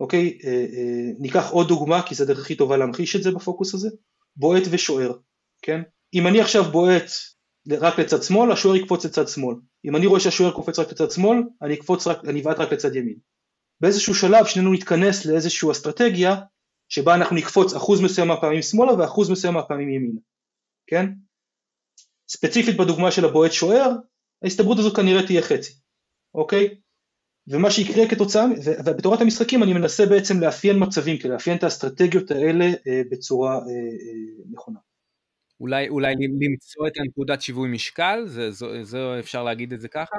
אוקיי, 0.00 0.38
אה, 0.44 0.50
אה, 0.50 1.10
ניקח 1.18 1.50
עוד 1.50 1.68
דוגמה, 1.68 2.02
כי 2.02 2.14
זו 2.14 2.24
הדרך 2.24 2.40
הכי 2.40 2.54
טובה 2.54 2.76
להמחיש 2.76 3.16
את 3.16 3.22
זה 3.22 3.30
בפוקוס 3.30 3.74
הזה, 3.74 3.88
בועט 4.36 4.62
ושוער, 4.70 5.12
כן? 5.62 5.82
אם 6.14 6.26
אני 6.26 6.40
עכשיו 6.40 6.64
בועט 6.64 7.10
רק 7.70 7.98
לצד 7.98 8.22
שמאל, 8.22 8.52
השוער 8.52 8.76
יקפוץ 8.76 9.04
לצד 9.04 9.28
שמאל. 9.28 9.56
אם 9.84 9.96
אני 9.96 10.06
רואה 10.06 10.20
שהשוער 10.20 10.52
קופץ 10.52 10.78
רק 10.78 10.90
לצד 10.90 11.10
שמאל, 11.10 11.38
אני 11.62 11.74
אקפוץ 11.74 12.06
רק, 12.06 12.24
אני 12.24 12.40
אבעט 12.40 12.58
רק 12.58 12.72
לצד 12.72 12.96
ימין. 12.96 13.18
באיזשהו 13.80 14.14
שלב 14.14 14.46
שנינו 14.46 14.72
נתכנס 14.72 15.26
לאיזושהי 15.26 15.70
אסטרטגיה 15.70 16.36
שבה 16.88 17.14
אנחנו 17.14 17.36
נקפוץ 17.36 17.74
אחוז 17.74 18.00
מסוים 18.00 18.28
מהפעמים 18.28 18.62
שמאלה 18.62 18.94
ואחוז 18.94 19.30
מסוים 19.30 19.54
מהפעמים 19.54 19.90
ימינה, 19.90 20.20
כן? 20.86 21.06
ספציפית 22.28 22.76
בדוגמה 22.76 23.10
של 23.10 23.24
הבועט 23.24 23.52
שוער, 23.52 23.90
ההסתברות 24.42 24.78
הזו 24.78 24.94
כנראה 24.94 25.26
תהיה 25.26 25.42
חצי, 25.42 25.72
אוקיי? 26.34 26.80
ומה 27.48 27.70
שיקרה 27.70 28.08
כתוצאה, 28.08 28.44
ובתורת 28.86 29.20
המשחקים 29.20 29.62
אני 29.62 29.72
מנסה 29.72 30.06
בעצם 30.06 30.40
לאפיין 30.40 30.76
מצבים, 30.82 31.18
כדי 31.18 31.28
לאפיין 31.28 31.56
את 31.56 31.64
האסטרטגיות 31.64 32.30
האלה 32.30 32.64
אה, 32.64 33.02
בצורה 33.10 33.54
אה, 33.54 33.60
אה, 33.60 34.44
נכונה. 34.50 34.78
אולי, 35.60 35.88
אולי 35.88 36.14
למצוא 36.40 36.86
את 36.86 36.92
הנקודת 36.96 37.42
שיווי 37.42 37.68
משקל, 37.68 38.22
זה, 38.26 38.50
זה, 38.50 38.66
זה 38.82 38.98
אפשר 39.18 39.42
להגיד 39.42 39.72
את 39.72 39.80
זה 39.80 39.88
ככה? 39.88 40.16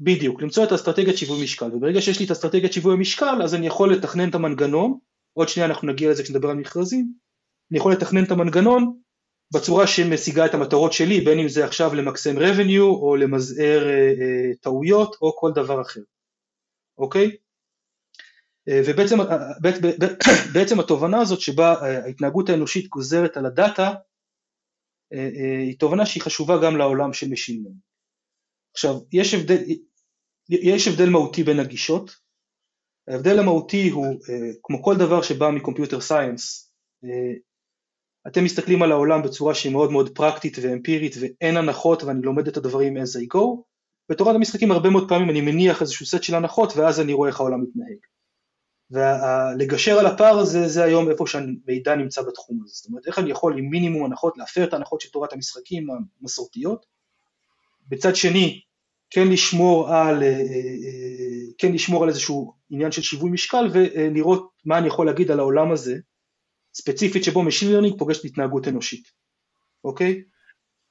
בדיוק, 0.00 0.42
למצוא 0.42 0.64
את 0.64 0.72
האסטרטגיית 0.72 1.18
שיווי 1.18 1.44
משקל, 1.44 1.74
וברגע 1.74 2.00
שיש 2.00 2.20
לי 2.20 2.26
את 2.26 2.30
אסטרטגיית 2.30 2.72
שיווי 2.72 2.96
משקל, 2.96 3.42
אז 3.44 3.54
אני 3.54 3.66
יכול 3.66 3.92
לתכנן 3.92 4.28
את 4.28 4.34
המנגנון, 4.34 4.98
עוד 5.32 5.48
שנייה 5.48 5.68
אנחנו 5.68 5.88
נגיע 5.88 6.10
לזה 6.10 6.22
כשנדבר 6.22 6.50
על 6.50 6.56
מכרזים, 6.56 7.12
אני 7.70 7.78
יכול 7.78 7.92
לתכנן 7.92 8.24
את 8.24 8.30
המנגנון 8.30 8.98
בצורה 9.54 9.86
שמשיגה 9.86 10.46
את 10.46 10.54
המטרות 10.54 10.92
שלי, 10.92 11.20
בין 11.20 11.38
אם 11.38 11.48
זה 11.48 11.64
עכשיו 11.64 11.94
למקסם 11.94 12.38
revenue 12.38 12.80
או 12.80 13.16
למזער 13.16 13.88
אה, 13.88 13.92
אה, 13.92 14.54
טעויות 14.60 15.16
או 15.22 15.36
כל 15.36 15.52
דבר 15.54 15.80
אחר, 15.80 16.00
אוקיי? 16.98 17.36
אה, 18.68 18.80
ובעצם 18.86 19.20
אה, 19.20 19.36
בעצם 20.54 20.80
התובנה 20.80 21.20
הזאת 21.20 21.40
שבה 21.40 21.74
אה, 21.74 22.04
ההתנהגות 22.04 22.48
האנושית 22.48 22.88
גוזרת 22.88 23.36
על 23.36 23.46
הדאטה, 23.46 23.94
היא 25.66 25.78
תובנה 25.78 26.06
שהיא 26.06 26.22
חשובה 26.22 26.54
גם 26.62 26.76
לעולם 26.76 27.10
Machine 27.10 27.32
Learning. 27.32 27.80
עכשיו, 28.74 28.94
יש 29.12 29.34
הבדל, 29.34 29.56
יש 30.48 30.88
הבדל 30.88 31.10
מהותי 31.10 31.44
בין 31.44 31.60
הגישות, 31.60 32.16
ההבדל 33.08 33.38
המהותי 33.38 33.88
הוא, 33.88 34.20
כמו 34.62 34.82
כל 34.82 34.96
דבר 34.96 35.22
שבא 35.22 35.50
מקומפיוטר 35.50 36.00
סייאנס, 36.00 36.72
אתם 38.26 38.44
מסתכלים 38.44 38.82
על 38.82 38.92
העולם 38.92 39.22
בצורה 39.22 39.54
שהיא 39.54 39.72
מאוד 39.72 39.90
מאוד 39.92 40.14
פרקטית 40.14 40.56
ואמפירית 40.62 41.14
ואין 41.20 41.56
הנחות 41.56 42.02
ואני 42.02 42.22
לומד 42.22 42.48
את 42.48 42.56
הדברים 42.56 42.96
as 42.96 43.00
I 43.00 43.36
go, 43.36 43.62
בתורת 44.10 44.34
המשחקים 44.36 44.70
הרבה 44.70 44.90
מאוד 44.90 45.08
פעמים 45.08 45.30
אני 45.30 45.40
מניח 45.40 45.82
איזשהו 45.82 46.06
סט 46.06 46.22
של 46.22 46.34
הנחות 46.34 46.72
ואז 46.76 47.00
אני 47.00 47.12
רואה 47.12 47.28
איך 47.28 47.40
העולם 47.40 47.62
מתנהג. 47.62 47.98
ולגשר 48.90 49.98
על 49.98 50.06
הפער 50.06 50.38
הזה 50.38 50.68
זה 50.68 50.84
היום 50.84 51.10
איפה 51.10 51.26
שהמידע 51.26 51.94
נמצא 51.94 52.22
בתחום 52.22 52.60
הזה, 52.64 52.74
זאת 52.74 52.86
אומרת 52.86 53.06
איך 53.06 53.18
אני 53.18 53.30
יכול 53.30 53.58
עם 53.58 53.64
מינימום 53.70 54.04
הנחות 54.04 54.38
להפר 54.38 54.64
את 54.64 54.72
ההנחות 54.72 55.00
של 55.00 55.10
תורת 55.10 55.32
המשחקים 55.32 55.86
המסורתיות, 56.20 56.86
בצד 57.88 58.16
שני 58.16 58.60
כן 59.10 59.28
לשמור 59.28 59.94
על, 59.94 60.22
אה, 60.22 60.28
אה, 60.28 61.52
כן 61.58 61.72
לשמור 61.72 62.02
על 62.02 62.08
איזשהו 62.08 62.52
עניין 62.70 62.92
של 62.92 63.02
שיווי 63.02 63.30
משקל 63.30 63.68
ולראות 63.72 64.48
מה 64.64 64.78
אני 64.78 64.86
יכול 64.86 65.06
להגיד 65.06 65.30
על 65.30 65.40
העולם 65.40 65.72
הזה 65.72 65.96
ספציפית 66.74 67.24
שבו 67.24 67.42
Machine 67.42 67.66
Learning 67.66 67.98
פוגש 67.98 68.24
התנהגות 68.24 68.68
אנושית, 68.68 69.08
אוקיי? 69.84 70.22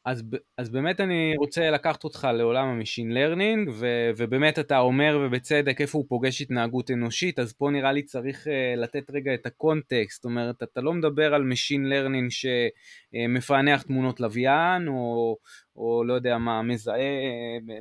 אז, 0.05 0.23
אז 0.57 0.69
באמת 0.69 0.99
אני 0.99 1.33
רוצה 1.37 1.69
לקחת 1.69 2.03
אותך 2.03 2.27
לעולם 2.33 2.67
ה 2.67 2.73
machine 2.73 3.11
learning, 3.11 3.69
ובאמת 4.17 4.59
אתה 4.59 4.79
אומר 4.79 5.19
ובצדק 5.21 5.81
איפה 5.81 5.97
הוא 5.97 6.05
פוגש 6.09 6.41
התנהגות 6.41 6.91
אנושית, 6.91 7.39
אז 7.39 7.53
פה 7.53 7.69
נראה 7.71 7.91
לי 7.91 8.03
צריך 8.03 8.47
uh, 8.47 8.79
לתת 8.79 9.11
רגע 9.11 9.33
את 9.33 9.45
ה 9.45 9.53
context, 9.53 10.15
זאת 10.15 10.25
אומרת, 10.25 10.63
אתה 10.63 10.81
לא 10.81 10.93
מדבר 10.93 11.33
על 11.33 11.43
machine 11.43 11.85
learning 11.85 12.31
שמפענח 13.15 13.81
תמונות 13.81 14.19
לוויין, 14.19 14.87
או, 14.87 15.37
או 15.75 16.03
לא 16.03 16.13
יודע 16.13 16.37
מה, 16.37 16.61
מזהה, 16.61 16.99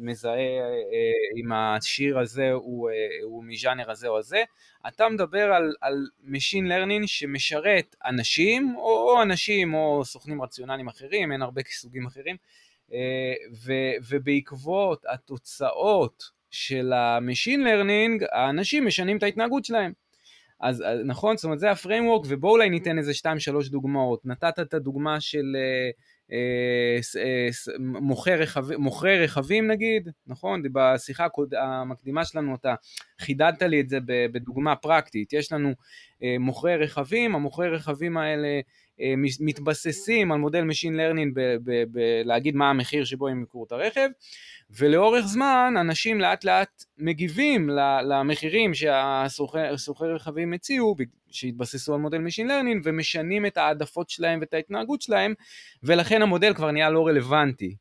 מזהה 0.01 0.35
uh, 0.35 1.41
אם 1.41 1.53
השיר 1.53 2.19
הזה 2.19 2.53
הוא, 2.53 2.91
uh, 2.91 3.25
הוא 3.25 3.45
מז'אנר 3.45 3.91
הזה 3.91 4.09
או 4.09 4.19
הזה, 4.19 4.43
אתה 4.89 5.09
מדבר 5.09 5.53
על, 5.53 5.75
על 5.81 6.09
Machine 6.25 6.69
Learning 6.69 7.07
שמשרת 7.07 7.97
אנשים, 8.05 8.75
או, 8.77 8.83
או 8.83 9.23
אנשים 9.23 9.75
או 9.75 10.05
סוכנים 10.05 10.43
רציונליים 10.43 10.89
אחרים, 10.89 11.33
אין 11.33 11.43
הרבה 11.43 11.63
סוגים 11.71 12.07
אחרים, 12.07 12.37
אה, 12.93 13.35
ו, 13.65 13.73
ובעקבות 14.09 15.05
התוצאות 15.09 16.25
של 16.51 16.93
ה-Machine 16.93 17.61
Learning, 17.67 18.27
האנשים 18.33 18.87
משנים 18.87 19.17
את 19.17 19.23
ההתנהגות 19.23 19.65
שלהם. 19.65 20.04
אז 20.61 20.85
נכון, 21.05 21.37
זאת 21.37 21.45
אומרת 21.45 21.59
זה 21.59 21.71
הפריימוורק, 21.71 22.27
ובואו 22.29 22.53
אולי 22.53 22.71
ניתן 22.71 22.99
איזה 22.99 23.13
2-3 23.67 23.71
דוגמאות. 23.71 24.27
נתת 24.27 24.59
את 24.61 24.75
הדוגמה 24.75 25.21
של... 25.21 25.57
Uh, 25.57 26.15
אה, 26.33 27.21
אה, 27.23 27.49
מוכרי 27.79 28.37
רכבים, 28.37 28.81
מוכרי 28.81 29.25
רכבים 29.25 29.67
נגיד, 29.71 30.09
נכון? 30.27 30.63
בשיחה 30.73 31.27
המקדימה 31.63 32.25
שלנו 32.25 32.55
אתה 32.55 32.75
חידדת 33.21 33.63
לי 33.63 33.81
את 33.81 33.89
זה 33.89 33.99
בדוגמה 34.07 34.77
פרקטית, 34.77 35.33
יש 35.33 35.53
לנו 35.53 35.69
אה, 35.69 35.75
מוכרי 36.39 36.77
רכבים, 36.77 37.35
המוכרי 37.35 37.69
רכבים 37.69 38.17
האלה 38.17 38.61
מתבססים 39.41 40.33
על 40.33 40.39
מודל 40.39 40.65
Machine 40.71 40.97
Learning 40.97 41.39
בלהגיד 41.91 42.57
מה 42.57 42.71
המחיר 42.71 43.05
שבו 43.05 43.29
הם 43.29 43.43
יקרו 43.43 43.65
את 43.65 43.73
הרכב, 43.73 44.09
ולאורך 44.71 45.27
זמן 45.27 45.75
אנשים 45.81 46.21
לאט 46.21 46.45
לאט 46.45 46.85
מגיבים 46.99 47.71
למחירים 48.05 48.75
שהסוחרי 48.75 50.13
רכבים 50.15 50.53
הציעו, 50.53 50.97
שהתבססו 51.31 51.95
על 51.95 52.01
מודל 52.01 52.19
Machine 52.19 52.49
Learning, 52.49 52.81
ומשנים 52.85 53.47
את 53.47 53.57
העדפות 53.57 54.11
שלהם 54.11 54.41
ואת 54.41 54.55
ההתנהגות 54.55 55.03
שלהם, 55.03 55.35
ולכן 55.83 56.23
המודל 56.23 56.55
כבר 56.55 56.71
נהיה 56.71 56.91
לא 56.91 57.07
רלוונטי. 57.07 57.77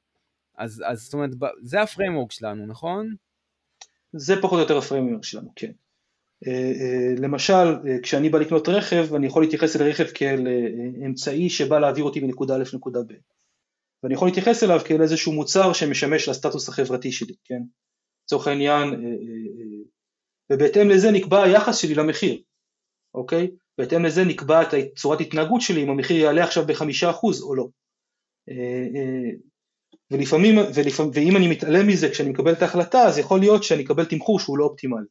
אז, 0.57 0.83
אז 0.85 1.00
זאת 1.00 1.13
אומרת, 1.13 1.29
זה 1.62 1.81
ה 1.81 1.87
framework 1.87 2.31
שלנו, 2.31 2.65
נכון? 2.65 3.15
זה 4.13 4.41
פחות 4.41 4.57
או 4.57 4.59
יותר 4.59 4.77
ה 4.77 4.82
framework 4.82 5.23
שלנו, 5.23 5.50
כן. 5.55 5.71
אה, 6.47 6.51
אה, 6.51 7.13
למשל, 7.17 7.53
אה, 7.53 8.01
כשאני 8.03 8.29
בא 8.29 8.39
לקנות 8.39 8.69
רכב, 8.69 9.15
אני 9.15 9.27
יכול 9.27 9.43
להתייחס 9.43 9.75
אל 9.75 9.89
רכב 9.89 10.05
כאל 10.13 10.47
אמצעי 11.05 11.50
שבא 11.50 11.79
להעביר 11.79 12.03
אותי 12.03 12.19
מנקודה 12.19 12.55
א' 12.55 12.63
לנקודה 12.73 13.00
ב'. 13.07 13.13
ואני 14.03 14.13
יכול 14.13 14.27
להתייחס 14.27 14.63
אליו 14.63 14.79
כאל 14.85 15.01
איזשהו 15.01 15.33
מוצר 15.33 15.73
שמשמש 15.73 16.29
לסטטוס 16.29 16.69
החברתי 16.69 17.12
שלי, 17.12 17.33
כן? 17.45 17.62
לצורך 18.25 18.47
העניין, 18.47 18.83
אה, 18.83 18.93
אה, 18.93 18.93
אה, 18.93 19.83
ובהתאם 20.51 20.89
לזה 20.89 21.12
נקבע 21.12 21.43
היחס 21.43 21.77
שלי 21.77 21.95
למחיר, 21.95 22.41
אוקיי? 23.13 23.47
בהתאם 23.77 24.05
לזה 24.05 24.23
נקבעת 24.23 24.67
צורת 24.95 25.21
התנהגות 25.21 25.62
שלי 25.62 25.83
אם 25.83 25.89
המחיר 25.89 26.17
יעלה 26.17 26.43
עכשיו 26.43 26.67
בחמישה 26.67 27.09
אחוז 27.09 27.41
או 27.41 27.55
לא. 27.55 27.67
ולפעמים, 30.12 30.55
ולפעמים, 30.75 31.12
ואם 31.15 31.38
אני 31.38 31.47
מתעלם 31.47 31.88
מזה 31.88 32.09
כשאני 32.09 32.29
מקבל 32.29 32.53
את 32.53 32.62
ההחלטה, 32.62 33.01
אז 33.01 33.17
יכול 33.17 33.39
להיות 33.39 33.63
שאני 33.63 33.83
אקבל 33.83 34.05
תמחור 34.05 34.39
שהוא 34.39 34.57
לא 34.57 34.65
אופטימלי. 34.65 35.05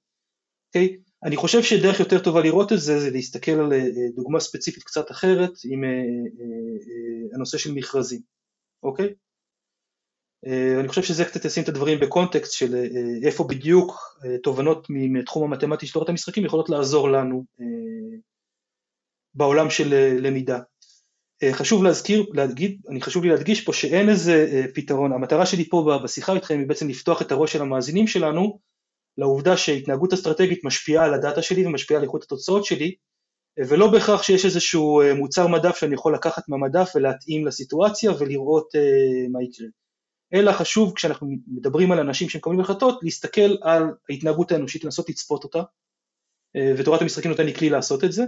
אוקיי? 0.69 0.97
אני 1.25 1.37
חושב 1.37 1.63
שדרך 1.63 2.01
יותר 2.01 2.19
טובה 2.19 2.41
לראות 2.41 2.73
את 2.73 2.79
זה, 2.79 3.01
זה 3.01 3.11
להסתכל 3.11 3.53
על 3.53 3.73
דוגמה 4.17 4.41
ספציפית 4.41 4.83
קצת 4.83 5.11
אחרת 5.11 5.51
עם 5.65 5.85
הנושא 7.35 7.59
של 7.59 7.73
מכרזים. 7.73 8.21
אוקיי? 8.83 9.15
אה, 10.47 10.81
אני 10.81 10.89
חושב 10.89 11.03
שזה 11.03 11.25
קצת 11.25 11.45
ישים 11.45 11.63
את 11.63 11.69
הדברים 11.69 12.01
בקונטקסט 12.01 12.53
של 12.53 12.75
אה, 12.75 13.27
איפה 13.27 13.45
בדיוק 13.45 14.19
אה, 14.25 14.39
תובנות 14.39 14.87
מתחום 14.91 15.45
המתמטי 15.45 15.87
של 15.87 15.93
תורת 15.93 16.09
המשחקים 16.09 16.45
יכולות 16.45 16.71
לעזור 16.71 17.09
לנו 17.09 17.45
בעולם 19.35 19.71
של 19.71 20.17
למידה. 20.21 20.59
חשוב 21.53 21.85
להזכיר, 21.85 22.27
להגיד, 22.33 22.81
אני 22.89 23.01
חשוב 23.01 23.25
לי 23.25 23.31
להדגיש 23.31 23.65
פה 23.65 23.73
שאין 23.73 24.09
איזה 24.09 24.67
פתרון, 24.75 25.13
המטרה 25.13 25.47
שלי 25.47 25.69
פה 25.69 25.99
בשיחה 26.05 26.35
איתכם 26.35 26.59
היא 26.59 26.67
בעצם 26.67 26.89
לפתוח 26.89 27.23
את 27.23 27.33
הראש 27.33 27.53
של 27.53 27.63
המאזינים 27.63 28.07
שלנו 28.07 28.59
לעובדה 29.19 29.57
שהתנהגות 29.57 30.13
אסטרטגית 30.13 30.65
משפיעה 30.65 31.05
על 31.05 31.15
הדאטה 31.15 31.43
שלי 31.43 31.67
ומשפיעה 31.67 31.99
על 31.99 32.05
איכות 32.05 32.23
התוצאות 32.23 32.65
שלי 32.65 32.95
ולא 33.59 33.91
בהכרח 33.91 34.23
שיש 34.23 34.45
איזשהו 34.45 35.01
אה, 35.01 35.15
מוצר 35.15 35.47
מדף 35.47 35.77
שאני 35.77 35.95
יכול 35.95 36.15
לקחת 36.15 36.49
מהמדף 36.49 36.93
ולהתאים 36.95 37.47
לסיטואציה 37.47 38.13
ולראות 38.19 38.75
אה, 38.75 39.29
מה 39.33 39.43
יקרה. 39.43 39.67
אלא 40.35 40.53
חשוב 40.53 40.93
כשאנחנו 40.95 41.27
מדברים 41.47 41.93
על 41.93 42.01
אנשים 42.01 42.29
שמקבלים 42.29 42.61
החלטות, 42.61 42.99
להסתכל 43.03 43.57
על 43.63 43.83
ההתנהגות 44.11 44.53
האנושית, 44.53 44.85
לנסות 44.85 45.09
לצפות 45.09 45.45
אותה, 45.45 45.63
אה, 46.57 46.73
ותורת 46.79 47.03
המשחקים 47.03 47.31
נותן 47.31 47.47
לי 47.47 47.55
כלי 47.55 47.71
לעשות 47.71 48.05
את 48.05 48.13
זה, 48.13 48.25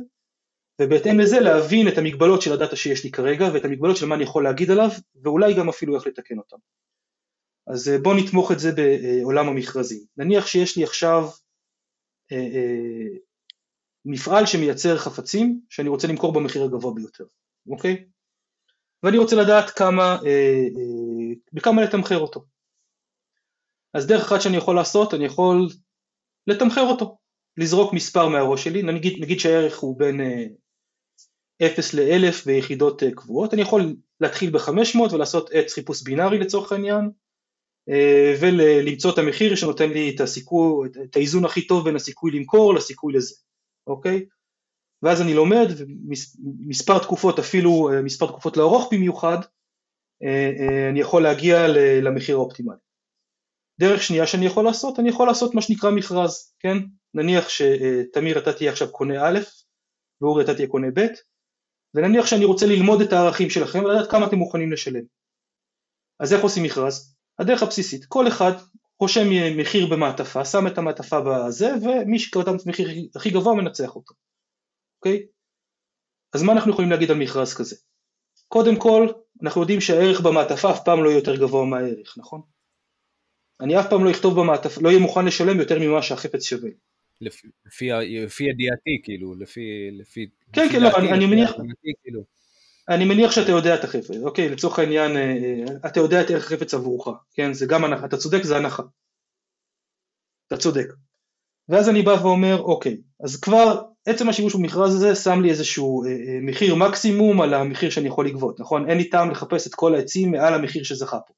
ובהתאם 0.81 1.21
לזה 1.21 1.41
להבין 1.41 1.89
את 1.89 1.99
המגבלות 1.99 2.43
של 2.43 2.53
הדאטה 2.53 2.77
שיש 2.77 3.05
לי 3.05 3.11
כרגע 3.11 3.49
ואת 3.55 3.65
המגבלות 3.65 3.97
של 3.97 4.07
מה 4.07 4.15
אני 4.15 4.25
יכול 4.25 4.45
להגיד 4.45 4.71
עליו, 4.71 4.89
ואולי 5.23 5.55
גם 5.55 5.69
אפילו 5.69 5.95
איך 5.95 6.07
לתקן 6.07 6.39
אותם. 6.39 6.57
אז 7.67 7.91
בואו 8.03 8.17
נתמוך 8.17 8.53
את 8.53 8.59
זה 8.59 8.71
בעולם 8.73 9.49
המכרזים. 9.49 10.05
נניח 10.17 10.47
שיש 10.47 10.77
לי 10.77 10.85
עכשיו 10.85 11.29
מפעל 14.05 14.47
שמייצר 14.47 14.99
חפצים 14.99 15.61
שאני 15.69 15.89
רוצה 15.89 16.09
למכור 16.09 16.33
במחיר 16.33 16.65
הגבוה 16.65 16.95
ביותר, 16.95 17.25
אוקיי? 17.71 18.05
ואני 19.03 19.19
רוצה 19.19 19.37
לדעת 19.37 19.71
כמה, 19.71 20.03
אה, 20.03 20.65
אה, 20.77 21.35
בכמה 21.53 21.85
לתמחר 21.85 22.19
אותו. 22.19 22.45
אז 23.95 24.07
דרך 24.07 24.23
אחת 24.23 24.41
שאני 24.41 24.57
יכול 24.57 24.77
לעשות, 24.77 25.15
אני 25.15 25.25
יכול 25.25 25.69
לתמחר 26.47 26.83
אותו, 26.83 27.19
לזרוק 27.57 27.93
מספר 27.93 28.29
מהראש 28.29 28.65
שלי, 28.65 28.83
נגיד, 28.83 29.13
נגיד 29.21 29.41
שהערך 29.41 29.79
הוא 29.79 29.99
בין 29.99 30.21
אה, 30.21 30.47
0 31.67 31.95
ל-1000 31.95 32.45
ביחידות 32.47 33.03
אה, 33.03 33.11
קבועות, 33.15 33.55
אני 33.55 33.63
יכול 33.63 33.97
להתחיל 34.21 34.51
ב-500 34.51 35.13
ולעשות 35.13 35.51
עץ 35.53 35.73
חיפוש 35.73 36.03
בינארי 36.03 36.39
לצורך 36.39 36.73
העניין, 36.73 37.01
אה, 37.01 37.11
ולמצוא 38.41 39.13
את 39.13 39.19
המחיר 39.19 39.55
שנותן 39.55 39.91
לי 39.91 40.15
את 40.15 40.21
הסיכוי, 40.21 40.89
את 41.05 41.17
האיזון 41.17 41.45
הכי 41.45 41.67
טוב 41.67 41.85
בין 41.85 41.97
הסיכוי 41.97 42.31
למכור 42.33 42.75
לסיכוי 42.75 43.13
לזה. 43.13 43.35
אוקיי? 43.87 44.27
ואז 45.03 45.23
אני 45.23 45.35
לומד, 45.35 45.67
מספר 46.67 46.99
תקופות, 46.99 47.39
אפילו 47.39 47.91
אה, 47.93 48.03
מספר 48.03 48.27
תקופות 48.27 48.57
לארוך 48.57 48.93
במיוחד, 48.93 49.39
אה, 50.23 50.51
אה, 50.61 50.91
אני 50.91 51.01
יכול 51.01 51.23
להגיע 51.23 51.69
למחיר 52.03 52.37
האופטימלי. 52.37 52.77
דרך 53.81 54.03
שנייה 54.03 54.27
שאני 54.27 54.47
יכול 54.47 54.65
לעשות, 54.65 54.99
אני 54.99 55.09
יכול 55.09 55.27
לעשות 55.27 55.55
מה 55.55 55.63
שנקרא 55.63 55.91
מכרז, 55.91 56.55
כן? 56.59 56.77
נניח 57.15 57.49
שתמיר 57.49 58.39
אתה 58.39 58.53
תהיה 58.53 58.73
עכשיו 58.73 58.93
קונה 58.93 59.29
א', 59.29 59.39
ואורי 60.21 60.45
אתה 60.45 60.55
תהיה 60.55 60.69
קונה 60.69 60.87
ב', 60.95 61.07
ונניח 61.95 62.27
שאני 62.27 62.45
רוצה 62.45 62.67
ללמוד 62.67 63.01
את 63.01 63.13
הערכים 63.13 63.51
שלכם 63.51 63.85
ולדעת 63.85 64.11
כמה 64.11 64.27
אתם 64.27 64.37
מוכנים 64.37 64.73
לשלם. 64.73 65.05
אז 66.21 66.33
איך 66.33 66.43
עושים 66.43 66.63
מכרז? 66.63 67.14
הדרך 67.39 67.63
הבסיסית, 67.63 68.05
כל 68.05 68.29
אחד 68.29 68.53
רושם 69.01 69.27
מחיר 69.57 69.87
במעטפה, 69.87 70.45
שם 70.45 70.67
את 70.67 70.79
המעטפה 70.79 71.21
בזה, 71.21 71.71
ומי 71.83 72.19
שקראת 72.19 72.49
את 72.49 72.67
המחיר 72.67 72.89
הכי 73.17 73.31
גבוה 73.31 73.55
מנצח 73.55 73.97
אותו, 73.97 74.15
אוקיי? 74.99 75.27
אז 76.35 76.43
מה 76.43 76.53
אנחנו 76.53 76.73
יכולים 76.73 76.91
להגיד 76.91 77.11
על 77.11 77.19
מכרז 77.19 77.55
כזה? 77.55 77.77
קודם 78.49 78.77
כל, 78.77 79.09
אנחנו 79.43 79.61
יודעים 79.61 79.81
שהערך 79.81 80.21
במעטפה 80.21 80.71
אף 80.71 80.85
פעם 80.85 81.05
לא 81.05 81.09
יהיה 81.09 81.19
יותר 81.19 81.37
גבוה 81.37 81.65
מהערך, 81.65 82.15
נכון? 82.19 82.41
אני 83.61 83.81
אף 83.81 83.87
פעם 83.91 84.05
לא 84.05 84.11
אכתוב 84.11 84.41
במעטפה, 84.41 84.81
לא 84.81 84.89
אהיה 84.89 85.01
מוכן 85.01 85.25
לשלם 85.25 85.59
יותר 85.59 85.79
ממה 85.79 86.03
שהחפץ 86.03 86.43
שווה. 86.45 86.71
לפי, 87.21 87.49
לפי, 87.67 88.45
ידיעתי, 88.45 89.01
כאילו, 89.03 89.35
לפי... 89.35 89.91
לפי 89.93 90.31
כן, 90.53 90.67
כן, 90.73 90.83
לא, 90.83 90.97
אני, 90.97 91.13
אני 91.13 91.27
מניח... 91.27 91.53
כאילו. 92.03 92.25
אני 92.89 93.05
מניח 93.05 93.31
שאתה 93.31 93.51
יודע 93.51 93.75
את 93.75 93.85
החפץ, 93.85 94.17
אוקיי, 94.25 94.49
לצורך 94.49 94.79
העניין, 94.79 95.17
אה, 95.17 95.23
אה, 95.23 95.91
אתה 95.91 96.01
יודע 96.01 96.21
את 96.21 96.31
ערך 96.31 96.45
החפץ 96.45 96.75
עבורך, 96.75 97.09
כן, 97.35 97.53
זה 97.53 97.67
גם 97.67 97.85
הנחה, 97.85 98.07
אתה 98.07 98.17
צודק, 98.17 98.43
זה 98.43 98.57
הנחה. 98.57 98.83
אתה 100.47 100.57
צודק. 100.57 100.87
ואז 101.69 101.89
אני 101.89 102.03
בא 102.03 102.11
ואומר, 102.11 102.63
אוקיי, 102.63 102.97
אז 103.25 103.41
כבר 103.41 103.83
עצם 104.07 104.29
השימוש 104.29 104.55
במכרז 104.55 104.95
הזה 104.95 105.15
שם 105.15 105.41
לי 105.43 105.51
איזשהו 105.51 106.05
אה, 106.05 106.39
מחיר 106.43 106.75
מקסימום 106.75 107.41
על 107.41 107.55
המחיר 107.55 107.91
שאני 107.91 108.09
יכול 108.09 108.27
לגבות, 108.27 108.61
נכון? 108.61 108.91
אין 108.91 108.99
לי 108.99 109.11
טעם 109.11 109.31
לחפש 109.31 109.67
את 109.67 109.75
כל 109.75 109.95
העצים 109.95 110.31
מעל 110.31 110.55
המחיר 110.55 110.83
שזכה 110.85 111.21
פה, 111.21 111.35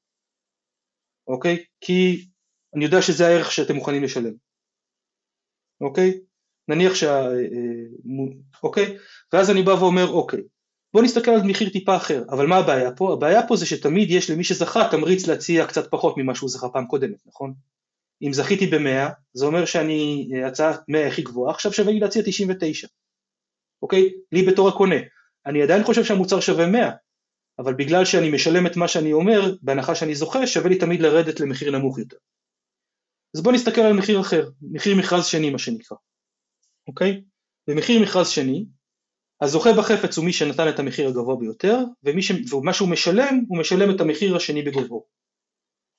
אוקיי? 1.27 1.63
כי 1.81 2.27
אני 2.75 2.85
יודע 2.85 3.01
שזה 3.01 3.27
הערך 3.27 3.51
שאתם 3.51 3.75
מוכנים 3.75 4.03
לשלם, 4.03 4.33
אוקיי? 5.81 6.19
נניח 6.67 6.95
שה... 6.95 7.27
אוקיי? 8.63 8.97
ואז 9.33 9.51
אני 9.51 9.63
בא 9.63 9.71
ואומר, 9.71 10.07
אוקיי, 10.07 10.39
בוא 10.97 11.03
נסתכל 11.03 11.31
על 11.31 11.41
מחיר 11.43 11.69
טיפה 11.69 11.95
אחר, 11.95 12.23
אבל 12.29 12.47
מה 12.47 12.57
הבעיה 12.57 12.91
פה? 12.91 13.13
הבעיה 13.13 13.47
פה 13.47 13.55
זה 13.55 13.65
שתמיד 13.65 14.11
יש 14.11 14.29
למי 14.29 14.43
שזכה 14.43 14.87
תמריץ 14.91 15.27
להציע 15.27 15.67
קצת 15.67 15.91
פחות 15.91 16.17
ממה 16.17 16.35
שהוא 16.35 16.49
זכה 16.49 16.69
פעם 16.69 16.87
קודמת, 16.87 17.17
נכון? 17.25 17.53
אם 18.21 18.33
זכיתי 18.33 18.67
ב-100, 18.67 19.11
זה 19.33 19.45
אומר 19.45 19.65
שאני, 19.65 20.29
אה, 20.33 20.47
הצעה 20.47 20.71
100 20.87 21.07
הכי 21.07 21.21
גבוהה, 21.21 21.53
עכשיו 21.53 21.73
שווה 21.73 21.91
לי 21.91 21.99
להציע 21.99 22.21
99, 22.25 22.87
אוקיי? 23.81 24.13
לי 24.31 24.43
בתור 24.43 24.69
הקונה. 24.69 24.95
אני 25.45 25.63
עדיין 25.63 25.83
חושב 25.83 26.03
שהמוצר 26.03 26.39
שווה 26.39 26.67
100, 26.67 26.91
אבל 27.59 27.73
בגלל 27.73 28.05
שאני 28.05 28.29
משלם 28.31 28.67
את 28.67 28.77
מה 28.77 28.87
שאני 28.87 29.13
אומר, 29.13 29.55
בהנחה 29.61 29.95
שאני 29.95 30.15
זוכה, 30.15 30.47
שווה 30.47 30.69
לי 30.69 30.77
תמיד 30.77 31.01
לרדת 31.01 31.39
למחיר 31.39 31.71
נמוך 31.71 31.99
יותר. 31.99 32.17
אז 33.35 33.41
בואו 33.41 33.55
נסתכל 33.55 33.81
על 33.81 33.93
מחיר 33.93 34.21
אחר, 34.21 34.49
מחיר 34.61 34.95
מכרז 34.95 35.25
שני 35.25 35.49
מה 35.49 35.59
שנקרא, 35.59 35.97
אוקיי? 36.87 37.21
במחיר 37.67 38.01
מכרז 38.01 38.29
שני, 38.29 38.65
הזוכה 39.41 39.69
בחפץ 39.77 40.17
הוא 40.17 40.25
מי 40.25 40.33
שנתן 40.33 40.69
את 40.69 40.79
המחיר 40.79 41.07
הגבוה 41.07 41.35
ביותר, 41.35 41.77
ש... 42.19 42.31
ומה 42.53 42.73
שהוא 42.73 42.89
משלם, 42.89 43.43
הוא 43.47 43.57
משלם 43.57 43.95
את 43.95 44.01
המחיר 44.01 44.35
השני 44.35 44.61
בגובהו, 44.61 45.05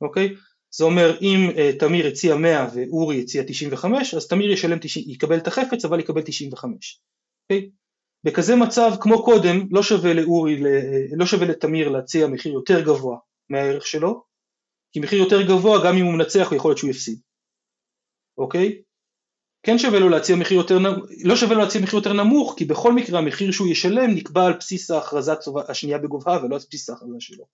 אוקיי? 0.00 0.34
זה 0.70 0.84
אומר 0.84 1.18
אם 1.20 1.50
uh, 1.50 1.78
תמיר 1.78 2.06
הציע 2.06 2.36
100 2.36 2.66
ואורי 2.74 3.20
הציע 3.20 3.42
95 3.46 4.14
אז 4.14 4.28
תמיר 4.28 4.50
ישלם 4.50 4.78
90, 4.80 5.04
יקבל 5.08 5.38
את 5.38 5.46
החפץ 5.46 5.84
אבל 5.84 6.00
יקבל 6.00 6.22
95. 6.22 6.72
Okay? 6.72 7.00
אוקיי? 7.44 7.70
בכזה 8.24 8.56
מצב 8.56 8.90
כמו 9.00 9.24
קודם 9.24 9.66
לא 9.70 9.82
שווה 9.82 10.14
לאורי, 10.14 10.56
לא 11.16 11.26
שווה 11.26 11.46
לתמיר 11.46 11.88
להציע 11.88 12.26
מחיר 12.26 12.52
יותר 12.52 12.84
גבוה 12.84 13.18
מהערך 13.50 13.86
שלו 13.86 14.24
כי 14.92 15.00
מחיר 15.00 15.18
יותר 15.18 15.42
גבוה 15.42 15.84
גם 15.84 15.96
אם 15.96 16.04
הוא 16.04 16.14
מנצח 16.14 16.48
הוא 16.50 16.56
יכול 16.56 16.70
להיות 16.70 16.78
שהוא 16.78 16.90
יפסיד. 16.90 17.20
אוקיי? 18.38 18.82
כן 19.62 19.78
שווה 19.78 19.98
לו 19.98 20.08
להציע 20.08 20.36
מחיר 20.36 20.56
יותר 20.56 20.78
נמוך, 20.78 21.04
לא 21.24 21.36
שווה 21.36 21.54
לו 21.54 21.60
להציע 21.60 21.80
מחיר 21.80 21.98
יותר 21.98 22.12
נמוך 22.12 22.54
כי 22.56 22.64
בכל 22.64 22.92
מקרה 22.92 23.18
המחיר 23.18 23.52
שהוא 23.52 23.68
ישלם 23.68 24.10
נקבע 24.14 24.46
על 24.46 24.52
בסיס 24.52 24.90
ההכרזה 24.90 25.32
השנייה 25.68 25.98
בגובהה 25.98 26.44
ולא 26.44 26.54
על 26.54 26.60
בסיס 26.68 26.90
ההכרזה 26.90 27.16
שלו. 27.20 27.44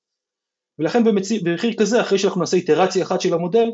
ולכן 0.78 1.04
במציא, 1.04 1.40
במחיר 1.44 1.74
כזה 1.78 2.00
אחרי 2.00 2.18
שאנחנו 2.18 2.40
נעשה 2.40 2.56
איטרציה 2.56 3.04
אחת 3.04 3.20
של 3.20 3.34
המודל 3.34 3.66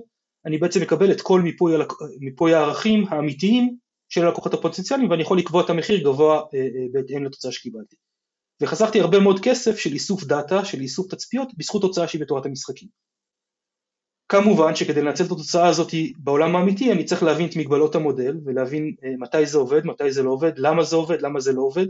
אני 0.46 0.58
בעצם 0.58 0.82
מקבל 0.82 1.12
את 1.12 1.20
כל 1.20 1.40
מיפוי, 1.40 1.74
הלק... 1.74 1.92
מיפוי 2.20 2.54
הערכים 2.54 3.06
האמיתיים 3.08 3.76
של 4.08 4.26
הלקוחות 4.26 4.54
הפוטנציאליים 4.54 5.10
ואני 5.10 5.22
יכול 5.22 5.38
לקבוע 5.38 5.64
את 5.64 5.70
המחיר 5.70 6.04
גבוה 6.04 6.36
אה, 6.36 6.58
אה, 6.58 6.86
בהתאם 6.92 7.24
לתוצאה 7.24 7.52
שקיבלתי. 7.52 7.96
וחסכתי 8.62 9.00
הרבה 9.00 9.20
מאוד 9.20 9.40
כסף 9.42 9.78
של 9.78 9.92
איסוף 9.92 10.24
דאטה, 10.24 10.64
של 10.64 10.80
איסוף 10.80 11.14
תצפיות, 11.14 11.48
בזכות 11.56 11.82
תוצאה 11.82 12.08
שהיא 12.08 12.20
בתורת 12.20 12.46
המשחקים. 12.46 12.88
כמובן 14.30 14.74
שכדי 14.74 15.02
לנצל 15.02 15.24
את 15.24 15.30
התוצאה 15.30 15.68
הזאת 15.68 15.94
בעולם 16.18 16.56
האמיתי 16.56 16.92
אני 16.92 17.04
צריך 17.04 17.22
להבין 17.22 17.48
את 17.48 17.56
מגבלות 17.56 17.94
המודל 17.94 18.36
ולהבין 18.44 18.94
אה, 19.04 19.10
מתי 19.18 19.46
זה 19.46 19.58
עובד, 19.58 19.86
מתי 19.86 20.12
זה 20.12 20.22
לא 20.22 20.30
עובד, 20.30 20.52
למה 20.56 20.82
זה 20.82 20.96
עובד, 20.96 21.22
למה 21.22 21.40
זה 21.40 21.52
לא 21.52 21.62
עובד, 21.62 21.86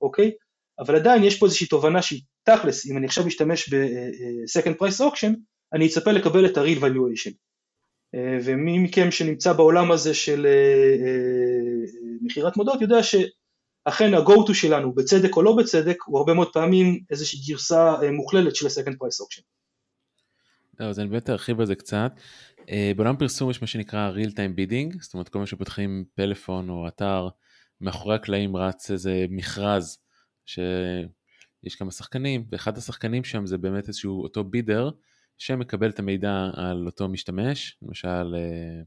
אוקיי? 0.00 0.30
אבל 0.78 0.96
עדיין 0.96 1.24
יש 1.24 1.38
פה 1.38 1.46
איזושהי 1.46 1.66
תובנה 1.66 2.02
שהיא 2.02 2.20
תכלס, 2.44 2.86
אם 2.86 2.96
אני 2.96 3.06
עכשיו 3.06 3.26
משתמש 3.26 3.74
ב-second 3.74 4.82
price 4.82 5.00
auction, 5.00 5.30
אני 5.72 5.86
אצפה 5.86 6.12
לקבל 6.12 6.46
את 6.46 6.56
ה-real 6.56 6.80
valuation. 6.80 7.32
אה, 8.14 8.38
ומי 8.44 8.78
מכם 8.78 9.10
שנמצא 9.10 9.52
בעולם 9.52 9.92
הזה 9.92 10.14
של 10.14 10.46
אה, 10.46 11.06
אה, 11.06 11.86
מכירת 12.22 12.56
מודעות 12.56 12.80
יודע 12.80 13.02
שאכן 13.02 14.14
ה-go 14.14 14.48
to 14.48 14.54
שלנו, 14.54 14.94
בצדק 14.94 15.36
או 15.36 15.42
לא 15.42 15.56
בצדק, 15.56 15.96
הוא 16.06 16.18
הרבה 16.18 16.34
מאוד 16.34 16.52
פעמים 16.52 17.00
איזושהי 17.10 17.40
גרסה 17.48 17.94
מוכללת 18.12 18.56
של 18.56 18.66
ה-second 18.66 18.92
price 18.92 19.24
auction. 19.24 19.42
לא, 20.82 20.86
אז 20.86 21.00
אני 21.00 21.08
באמת 21.08 21.30
ארחיב 21.30 21.60
על 21.60 21.66
זה 21.66 21.74
קצת. 21.74 22.12
בעולם 22.96 23.16
פרסום 23.16 23.50
יש 23.50 23.60
מה 23.60 23.66
שנקרא 23.66 24.12
real 24.12 24.30
time 24.30 24.58
bidding, 24.58 25.02
זאת 25.02 25.14
אומרת 25.14 25.28
כל 25.28 25.38
מה 25.38 25.46
שפותחים 25.46 26.04
פלאפון 26.14 26.70
או 26.70 26.88
אתר, 26.88 27.28
מאחורי 27.80 28.14
הקלעים 28.14 28.56
רץ 28.56 28.90
איזה 28.90 29.26
מכרז 29.30 29.98
שיש 30.46 31.74
כמה 31.78 31.90
שחקנים, 31.90 32.44
ואחד 32.50 32.78
השחקנים 32.78 33.24
שם 33.24 33.46
זה 33.46 33.58
באמת 33.58 33.88
איזשהו 33.88 34.22
אותו 34.22 34.44
בידר 34.44 34.90
שמקבל 35.38 35.90
את 35.90 35.98
המידע 35.98 36.50
על 36.54 36.86
אותו 36.86 37.08
משתמש, 37.08 37.76
למשל 37.82 38.34
אה, 38.34 38.82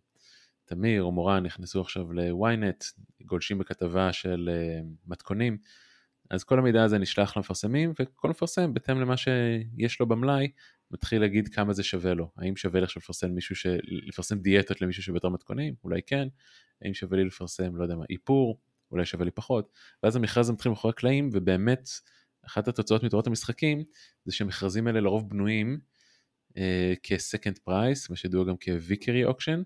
תמיר 0.65 1.03
או 1.03 1.12
מורן 1.12 1.43
נכנסו 1.43 1.81
עכשיו 1.81 2.13
ל-ynet, 2.13 2.86
גולשים 3.25 3.58
בכתבה 3.58 4.13
של 4.13 4.49
אה, 4.51 4.79
מתכונים, 5.08 5.58
אז 6.29 6.43
כל 6.43 6.60
המידע 6.60 6.84
הזה 6.84 6.97
נשלח 6.97 7.38
למפרסמים, 7.38 7.93
וכל 7.99 8.29
מפרסם 8.29 8.73
בהתאם 8.73 9.01
למה 9.01 9.17
שיש 9.17 9.99
לו 9.99 10.05
במלאי, 10.05 10.51
מתחיל 10.91 11.21
להגיד 11.21 11.48
כמה 11.48 11.74
זה 11.74 11.84
שווה 11.84 12.13
לו. 12.13 12.32
האם 12.38 12.56
שווה 12.56 12.80
לי 12.80 12.84
עכשיו 12.84 13.00
לפרסם 13.00 13.32
מישהו 13.32 13.56
ש... 13.56 13.67
לפרסם 14.08 14.39
דיאטות 14.39 14.82
למישהו 14.82 15.04
שבאתר 15.04 15.32
מתכונים? 15.32 15.74
אולי 15.84 16.02
כן. 16.02 16.28
האם 16.82 16.93
שווה 16.93 17.17
לי 17.17 17.26
לפרסם, 17.26 17.76
לא 17.76 17.84
יודע 17.84 17.95
מה, 17.95 18.04
איפור? 18.10 18.60
אולי 18.91 19.06
שווה 19.06 19.26
לי 19.26 19.32
פחות, 19.32 19.71
ואז 20.04 20.15
המכרז 20.15 20.52
מתחיל 20.52 20.69
מאחורי 20.69 20.89
הקלעים, 20.89 21.30
ובאמת, 21.34 21.89
אחת 22.45 22.67
התוצאות 22.67 23.04
מתורת 23.04 23.28
המשחקים, 23.28 23.84
זה 24.26 24.36
שהמכרזים 24.36 24.88
האלה 24.88 25.00
לרוב 25.00 25.30
בנויים 25.30 25.80
אה, 26.58 26.93
כ-second 27.04 27.69
price, 27.69 28.08
מה 28.10 28.15
שידוע 28.15 28.45
גם 28.45 28.56
כ- 28.60 28.81
Vickrey 28.81 29.30
auction, 29.30 29.63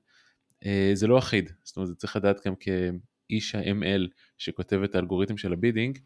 אה, 0.66 0.92
זה 0.94 1.08
לא 1.08 1.20
אחיד, 1.20 1.52
זאת 1.64 1.78
אומרת, 1.78 1.88
זה 1.88 1.96
צריך 1.96 2.16
לדעת 2.16 2.38
גם 2.46 2.54
כאיש 2.56 3.56
ה-ML 3.56 4.08
שכותב 4.38 4.82
את 4.84 4.96
האלגוריתם 4.96 5.38
של 5.38 5.54
ה 5.54 5.59
bidding, 5.59 6.00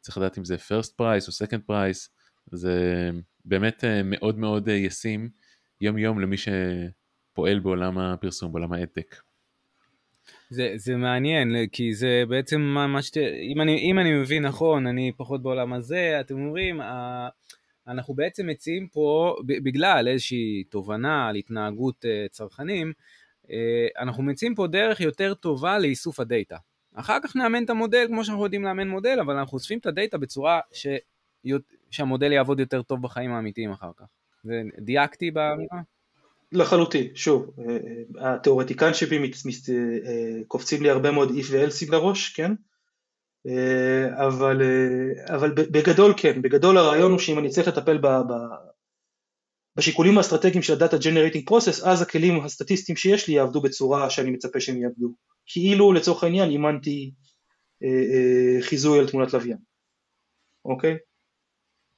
צריך 0.00 0.18
לדעת 0.18 0.38
אם 0.38 0.44
זה 0.44 0.56
first 0.56 0.90
price 1.00 1.28
או 1.28 1.46
second 1.46 1.70
price, 1.70 2.08
זה 2.52 3.10
באמת 3.44 3.84
אה, 3.84 4.02
מאוד 4.02 4.38
מאוד 4.38 4.68
אה, 4.68 4.74
ישים 4.74 5.28
יום 5.80 5.98
יום 5.98 6.20
למי 6.20 6.36
שפועל 6.36 7.58
בעולם 7.58 7.98
הפרסום, 7.98 8.52
בעולם 8.52 8.72
האדטק. 8.72 9.16
זה, 10.50 10.72
זה 10.76 10.96
מעניין, 10.96 11.54
כי 11.72 11.94
זה 11.94 12.22
בעצם 12.28 12.60
מה, 12.60 12.86
מה 12.86 13.02
שת... 13.02 13.16
אם 13.52 13.60
אני, 13.60 13.78
אם 13.78 13.98
אני 13.98 14.12
מבין 14.12 14.46
נכון, 14.46 14.86
אני 14.86 15.12
פחות 15.16 15.42
בעולם 15.42 15.72
הזה, 15.72 16.20
אתם 16.20 16.34
אומרים, 16.34 16.80
ה... 16.80 17.28
אנחנו 17.88 18.14
בעצם 18.14 18.46
מציעים 18.46 18.88
פה, 18.88 19.36
בגלל 19.46 20.08
איזושהי 20.08 20.64
תובנה 20.70 21.28
על 21.28 21.36
התנהגות 21.36 22.04
אה, 22.04 22.26
צרכנים, 22.30 22.92
אנחנו 23.98 24.22
מציעים 24.22 24.54
פה 24.54 24.66
דרך 24.66 25.00
יותר 25.00 25.34
טובה 25.34 25.78
לאיסוף 25.78 26.20
הדאטה. 26.20 26.56
אחר 26.94 27.18
כך 27.22 27.36
נאמן 27.36 27.64
את 27.64 27.70
המודל 27.70 28.06
כמו 28.08 28.24
שאנחנו 28.24 28.44
יודעים 28.44 28.64
לאמן 28.64 28.88
מודל, 28.88 29.18
אבל 29.20 29.36
אנחנו 29.36 29.56
אוספים 29.56 29.78
את 29.78 29.86
הדאטה 29.86 30.18
בצורה 30.18 30.60
ש... 30.72 30.86
שהמודל 31.90 32.32
יעבוד 32.32 32.60
יותר 32.60 32.82
טוב 32.82 33.02
בחיים 33.02 33.32
האמיתיים 33.32 33.72
אחר 33.72 33.90
כך. 33.96 34.06
ודייקתי 34.44 35.30
באמירה? 35.30 35.80
לחלוטין, 36.52 37.06
שוב, 37.14 37.50
אה, 37.58 37.76
אה, 38.20 38.34
התיאורטיקן 38.34 38.94
שבי 38.94 39.18
אה, 39.18 40.44
קופצים 40.46 40.82
לי 40.82 40.90
הרבה 40.90 41.10
מאוד 41.10 41.28
if 41.28 41.44
ו-else 41.50 41.92
לראש, 41.92 42.32
כן? 42.32 42.52
אבל, 44.26 44.62
אבל 45.34 45.52
בגדול 45.54 46.14
כן, 46.16 46.42
בגדול 46.42 46.78
הרעיון 46.78 47.10
הוא 47.10 47.18
שאם 47.18 47.38
אני 47.38 47.48
צריך 47.48 47.68
לטפל 47.68 47.98
ב, 47.98 48.06
ב, 48.06 48.32
בשיקולים 49.76 50.18
האסטרטגיים 50.18 50.62
של 50.62 50.82
ה-Data 50.82 50.94
Generating 50.94 51.50
Process, 51.50 51.88
אז 51.88 52.02
הכלים 52.02 52.40
הסטטיסטיים 52.40 52.96
שיש 52.96 53.28
לי 53.28 53.34
יעבדו 53.34 53.60
בצורה 53.60 54.10
שאני 54.10 54.30
מצפה 54.30 54.60
שהם 54.60 54.82
יעבדו. 54.82 55.08
כאילו 55.46 55.92
לצורך 55.92 56.24
העניין 56.24 56.50
אימנתי 56.50 57.12
חיזוי 58.60 58.98
על 58.98 59.08
תמונת 59.10 59.32
לוויין, 59.32 59.58
אוקיי? 60.64 60.96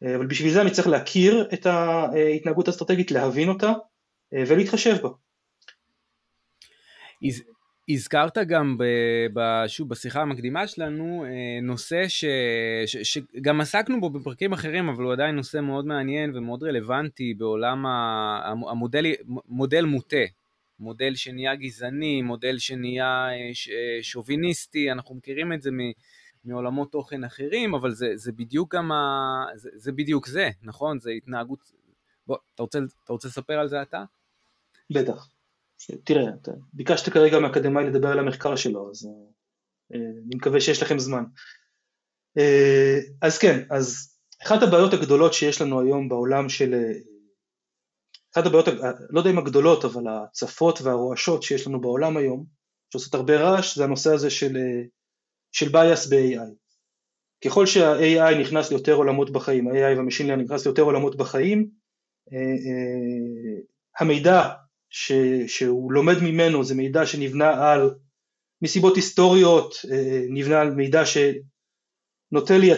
אבל 0.05 0.27
בשביל 0.27 0.53
זה 0.53 0.63
אני 0.63 0.71
צריך 0.71 0.89
להכיר 0.89 1.49
את 1.53 1.67
ההתנהגות 1.67 2.69
האסטרטגית, 2.69 3.11
להבין 3.11 3.49
אותה, 3.49 3.73
ולהתחשב 4.33 4.97
בה. 5.03 5.09
הזכרת 7.89 8.39
גם 8.39 8.77
שוב 9.67 9.89
בשיחה 9.89 10.23
המקדימה 10.23 10.67
שלנו 10.67 11.25
נושא 11.63 12.09
ש, 12.09 12.25
ש, 12.87 12.97
שגם 12.97 13.61
עסקנו 13.61 14.01
בו 14.01 14.11
בפרקים 14.11 14.53
אחרים, 14.53 14.89
אבל 14.89 15.05
הוא 15.05 15.13
עדיין 15.13 15.37
נושא 15.37 15.61
מאוד 15.61 15.87
מעניין 15.87 16.37
ומאוד 16.37 16.63
רלוונטי 16.63 17.35
בעולם 17.35 17.87
המודל 18.71 19.07
מודל 19.49 19.85
מוטה, 19.85 20.17
מודל 20.79 21.15
שנהיה 21.15 21.55
גזעני, 21.55 22.23
מודל 22.23 22.59
שנהיה 22.59 23.27
שוביניסטי, 24.03 24.93
אנחנו 24.93 25.15
מכירים 25.15 25.53
את 25.53 25.63
זה 25.63 25.71
מעולמות 26.45 26.93
תוכן 26.93 27.25
אחרים, 27.25 27.75
אבל 27.75 27.91
זה, 27.91 28.07
זה 28.15 28.33
בדיוק 28.33 28.75
גם 28.75 28.93
ה... 28.93 28.97
זה, 29.55 29.71
זה 29.75 29.93
בדיוק 29.93 30.27
זה, 30.27 30.49
נכון? 30.63 31.01
זה 31.01 31.11
התנהגות... 31.11 31.73
בוא, 32.27 32.37
אתה 32.55 32.63
רוצה, 32.63 32.79
אתה 33.05 33.13
רוצה 33.13 33.29
לספר 33.29 33.55
על 33.55 33.69
זה 33.69 33.83
אתה? 33.83 34.05
בטח. 34.91 35.29
תראה, 36.05 36.35
אתה 36.43 36.53
ביקשת 36.73 37.13
כרגע 37.13 37.39
מאקדמאי 37.39 37.85
לדבר 37.85 38.09
על 38.09 38.19
המחקר 38.19 38.57
שלו, 38.57 38.91
אז 38.91 39.07
אה, 39.95 39.99
אני 39.99 40.37
מקווה 40.37 40.61
שיש 40.61 40.83
לכם 40.83 40.99
זמן. 40.99 41.25
אה, 42.39 42.99
אז 43.23 43.39
כן, 43.39 43.67
אז 43.71 44.17
אחת 44.43 44.63
הבעיות 44.63 44.93
הגדולות 44.93 45.35
שיש 45.35 45.61
לנו 45.61 45.81
היום 45.81 46.09
בעולם 46.09 46.49
של... 46.49 46.75
אה, 46.75 46.93
אחת 48.35 48.47
הבעיות, 48.47 48.69
לא 49.11 49.21
יודע 49.21 49.31
אם 49.31 49.39
הגדולות, 49.39 49.85
אבל 49.85 50.03
הצפות 50.09 50.83
והרועשות 50.83 51.43
שיש 51.43 51.67
לנו 51.67 51.81
בעולם 51.81 52.17
היום, 52.17 52.45
שעושות 52.93 53.15
הרבה 53.15 53.41
רעש, 53.41 53.77
זה 53.77 53.85
הנושא 53.85 54.13
הזה 54.13 54.31
של 54.31 54.57
של 55.53 55.67
bias 55.67 56.11
ב-AI. 56.11 56.63
ככל 57.45 57.67
שה-AI 57.67 58.35
נכנס 58.41 58.71
ליותר 58.71 58.95
עולמות 58.95 59.31
בחיים, 59.31 59.69
ה-AI 59.69 59.99
וה-Machine 59.99 60.27
Learning 60.27 60.43
נכנס 60.45 60.67
ליותר 60.67 60.83
עולמות 60.83 61.17
בחיים, 61.17 61.69
אה, 62.33 62.39
אה, 62.39 63.61
המידע 64.01 64.49
ש, 64.91 65.13
שהוא 65.47 65.93
לומד 65.93 66.17
ממנו 66.23 66.65
זה 66.65 66.75
מידע 66.75 67.07
שנבנה 67.07 67.73
על, 67.73 67.95
מסיבות 68.63 68.97
היסטוריות, 68.97 69.75
אה, 69.91 70.25
נבנה 70.29 70.61
על 70.61 70.71
מידע 70.71 71.03
שנוטה 71.07 72.59
לי, 72.59 72.71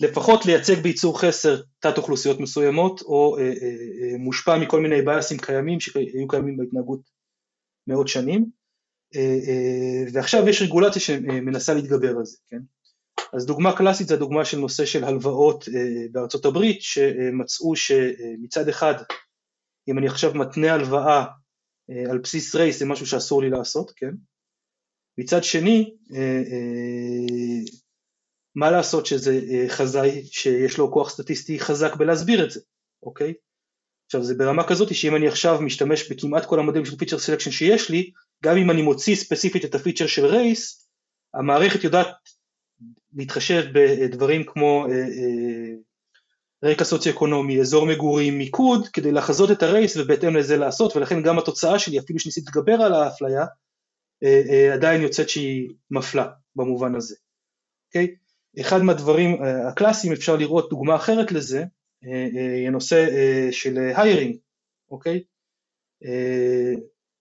לפחות 0.00 0.46
לייצג 0.46 0.74
בייצור 0.74 1.20
חסר 1.20 1.62
תת 1.78 1.98
אוכלוסיות 1.98 2.40
מסוימות, 2.40 3.00
או 3.02 3.36
מושפע 4.18 4.58
מכל 4.58 4.80
מיני 4.80 5.02
בייסים 5.02 5.38
קיימים 5.38 5.80
שהיו 5.80 6.28
קיימים 6.28 6.56
בהתנהגות 6.56 7.00
מאות 7.86 8.08
שנים. 8.08 8.50
אה, 9.16 9.38
אה, 9.48 10.04
ועכשיו 10.12 10.48
יש 10.48 10.62
רגולציה 10.62 11.02
שמנסה 11.02 11.74
להתגבר 11.74 12.16
על 12.16 12.24
זה, 12.24 12.36
כן? 12.48 12.60
אז 13.32 13.46
דוגמה 13.46 13.76
קלאסית 13.76 14.08
זה 14.08 14.14
הדוגמה 14.14 14.44
של 14.44 14.58
נושא 14.58 14.86
של 14.86 15.04
הלוואות 15.04 15.64
אה, 15.68 16.06
בארצות 16.12 16.44
הברית, 16.44 16.82
שמצאו 16.82 17.76
שמצד 17.76 18.68
אחד, 18.68 18.94
אם 19.88 19.98
אני 19.98 20.06
עכשיו 20.06 20.34
מתנה 20.34 20.74
הלוואה 20.74 21.24
על 22.10 22.18
בסיס 22.18 22.54
רייס 22.54 22.78
זה 22.78 22.86
משהו 22.86 23.06
שאסור 23.06 23.42
לי 23.42 23.50
לעשות, 23.50 23.92
כן? 23.96 24.10
מצד 25.18 25.44
שני, 25.44 25.96
מה 28.54 28.70
לעשות 28.70 29.06
שזה 29.06 29.40
חזאי 29.68 30.24
שיש 30.24 30.78
לו 30.78 30.92
כוח 30.92 31.10
סטטיסטי 31.10 31.60
חזק 31.60 31.96
בלהסביר 31.96 32.44
את 32.44 32.50
זה, 32.50 32.60
אוקיי? 33.02 33.34
עכשיו 34.06 34.24
זה 34.24 34.34
ברמה 34.34 34.68
כזאת 34.68 34.94
שאם 34.94 35.16
אני 35.16 35.28
עכשיו 35.28 35.60
משתמש 35.60 36.12
בכמעט 36.12 36.46
כל 36.46 36.58
המודלים 36.58 36.84
של 36.84 36.96
feature 36.96 37.18
selection 37.18 37.50
שיש 37.50 37.90
לי, 37.90 38.10
גם 38.42 38.56
אם 38.56 38.70
אני 38.70 38.82
מוציא 38.82 39.16
ספציפית 39.16 39.64
את 39.64 39.74
ה 39.74 39.78
feature 39.78 40.06
של 40.06 40.26
race, 40.26 40.88
המערכת 41.34 41.84
יודעת 41.84 42.08
להתחשב 43.14 43.64
בדברים 43.74 44.44
כמו 44.46 44.86
אה, 44.86 44.92
אה, 44.92 45.74
רקע 46.64 46.84
סוציו-אקונומי, 46.84 47.60
אזור 47.60 47.86
מגורים, 47.86 48.38
מיקוד, 48.38 48.88
כדי 48.88 49.12
לחזות 49.12 49.50
את 49.50 49.62
ה 49.62 49.69
race 49.69 49.96
ובהתאם 49.96 50.36
לזה 50.36 50.56
לעשות, 50.56 50.96
ולכן 50.96 51.22
גם 51.22 51.38
התוצאה 51.38 51.78
שלי, 51.78 51.98
אפילו 51.98 52.18
שניסיתי 52.18 52.46
להתגבר 52.46 52.82
על 52.82 52.94
האפליה, 52.94 53.46
אה, 54.24 54.74
עדיין 54.74 55.02
יוצאת 55.02 55.28
שהיא 55.28 55.70
מפלה 55.90 56.28
במובן 56.56 56.94
הזה. 56.94 57.14
Okay? 57.14 57.18
אוקיי? 57.88 58.14
אחד 58.60 58.82
מהדברים 58.82 59.42
הקלאסיים, 59.42 60.12
אפשר 60.12 60.36
לראות 60.36 60.70
דוגמה 60.70 60.96
אחרת 60.96 61.32
לזה, 61.32 61.64
אה, 62.06 62.28
אה, 62.36 62.70
נושא 62.70 63.06
אה, 63.10 63.48
של 63.52 63.78
היירינג, 63.96 64.36
אוקיי? 64.90 65.22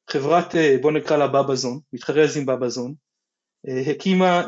חברת, 0.09 0.55
בוא 0.81 0.91
נקרא 0.91 1.17
לה 1.17 1.27
בבזון, 1.27 1.79
מתחרז 1.93 2.37
עם 2.37 2.45
בבזון, 2.45 2.93
הקימה 3.91 4.45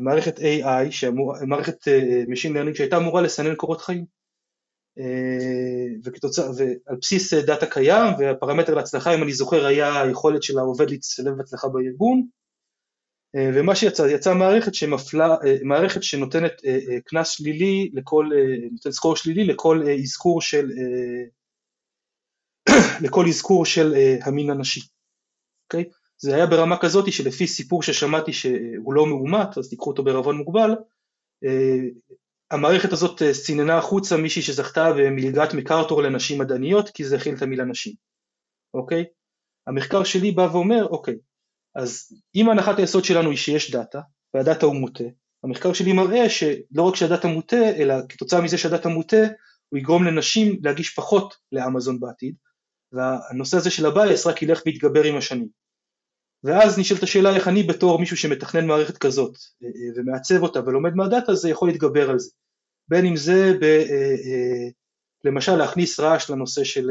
מערכת 0.00 0.38
AI, 0.38 0.90
שאמור, 0.90 1.34
מערכת 1.46 1.88
Machine 2.28 2.52
Learning 2.52 2.74
שהייתה 2.74 2.96
אמורה 2.96 3.22
לסנן 3.22 3.54
קורות 3.54 3.80
חיים. 3.80 4.04
וכתוצא, 6.04 6.50
ועל 6.56 6.96
בסיס 7.00 7.34
דאטה 7.34 7.66
קיים, 7.66 8.14
והפרמטר 8.18 8.74
להצלחה, 8.74 9.14
אם 9.14 9.22
אני 9.22 9.32
זוכר, 9.32 9.66
היה 9.66 10.02
היכולת 10.02 10.42
של 10.42 10.58
העובד 10.58 10.90
להצטלב 10.90 11.36
בהצלחה 11.36 11.68
בארגון, 11.68 12.26
אה, 13.36 13.50
ומה 13.54 13.74
שיצא, 13.74 14.02
יצאה 14.02 14.34
מערכת 14.34 14.74
שמפלה, 14.74 15.36
אה, 15.44 15.56
מערכת 15.62 16.02
שנותנת 16.02 16.52
אה, 16.66 17.00
קנס 17.04 17.28
שלילי 17.28 17.90
לכל, 17.94 18.30
נותנת 18.72 18.92
סקור 18.92 19.16
שלילי 19.16 19.44
לכל 19.44 19.82
אזכור 20.02 20.40
של, 20.40 20.70
לכל 23.04 23.28
אזכור 23.28 23.66
של 23.66 23.94
המין 24.22 24.50
הנשי, 24.50 24.80
אוקיי? 25.64 25.84
זה 26.18 26.34
היה 26.34 26.46
ברמה 26.46 26.78
כזאת 26.78 27.12
שלפי 27.12 27.46
סיפור 27.46 27.82
ששמעתי 27.82 28.32
שהוא 28.32 28.94
לא 28.94 29.06
מאומת, 29.06 29.58
אז 29.58 29.68
תיקחו 29.68 29.90
אותו 29.90 30.04
בערבון 30.04 30.36
מוגבל, 30.36 30.70
המערכת 32.50 32.92
הזאת 32.92 33.22
סיננה 33.32 33.78
החוצה 33.78 34.16
מישהי 34.16 34.42
שזכתה 34.42 34.92
במלגת 34.92 35.54
מקארתור 35.54 36.02
לנשים 36.02 36.38
מדעניות 36.38 36.90
כי 36.90 37.04
זה 37.04 37.16
הכיל 37.16 37.34
את 37.34 37.42
המילה 37.42 37.64
נשים, 37.64 37.94
אוקיי? 38.74 39.04
המחקר 39.66 40.04
שלי 40.04 40.32
בא 40.32 40.48
ואומר, 40.52 40.86
אוקיי, 40.86 41.14
אז 41.74 42.12
אם 42.34 42.50
הנחת 42.50 42.78
היסוד 42.78 43.04
שלנו 43.04 43.30
היא 43.30 43.38
שיש 43.38 43.70
דאטה, 43.70 44.00
והדאטה 44.34 44.66
הוא 44.66 44.76
מוטה, 44.76 45.04
המחקר 45.44 45.72
שלי 45.72 45.92
מראה 45.92 46.30
שלא 46.30 46.82
רק 46.82 46.96
שהדאטה 46.96 47.28
מוטה, 47.28 47.70
אלא 47.76 47.94
כתוצאה 48.08 48.40
מזה 48.40 48.58
שהדאטה 48.58 48.88
מוטה, 48.88 49.26
הוא 49.68 49.78
יגרום 49.78 50.04
לנשים 50.04 50.60
להגיש 50.62 50.94
פחות 50.94 51.34
לאמזון 51.52 52.00
בעתיד, 52.00 52.34
והנושא 52.92 53.56
הזה 53.56 53.70
של 53.70 53.86
ה 53.86 53.94
bias 53.94 54.26
רק 54.26 54.42
ילך 54.42 54.62
ויתגבר 54.66 55.04
עם 55.04 55.16
השנים. 55.16 55.48
ואז 56.44 56.78
נשאלת 56.78 57.02
השאלה 57.02 57.36
איך 57.36 57.48
אני 57.48 57.62
בתור 57.62 57.98
מישהו 57.98 58.16
שמתכנן 58.16 58.66
מערכת 58.66 58.98
כזאת 58.98 59.36
אה, 59.62 59.68
אה, 59.68 59.92
ומעצב 59.96 60.42
אותה 60.42 60.60
ולומד 60.60 60.94
מהדאטה 60.94 61.32
הזה 61.32 61.50
יכול 61.50 61.68
להתגבר 61.68 62.10
על 62.10 62.18
זה. 62.18 62.30
בין 62.88 63.06
אם 63.06 63.16
זה 63.16 63.52
ב, 63.60 63.64
אה, 63.64 64.68
למשל 65.24 65.56
להכניס 65.56 66.00
רעש 66.00 66.30
לנושא 66.30 66.64
של 66.64 66.88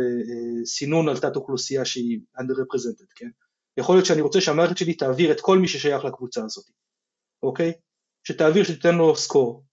סינון 0.65 1.09
על 1.09 1.17
תת 1.17 1.35
אוכלוסייה 1.35 1.85
שהיא 1.85 2.19
underrepresented, 2.39 3.13
כן? 3.15 3.29
יכול 3.77 3.95
להיות 3.95 4.05
שאני 4.05 4.21
רוצה 4.21 4.41
שהמערכת 4.41 4.77
שלי 4.77 4.93
תעביר 4.93 5.31
את 5.31 5.41
כל 5.41 5.57
מי 5.57 5.67
ששייך 5.67 6.05
לקבוצה 6.05 6.43
הזאת, 6.45 6.65
אוקיי? 7.43 7.73
שתעביר, 8.23 8.63
שתיתן 8.63 8.95
לו 8.95 9.15
סקור, 9.15 9.63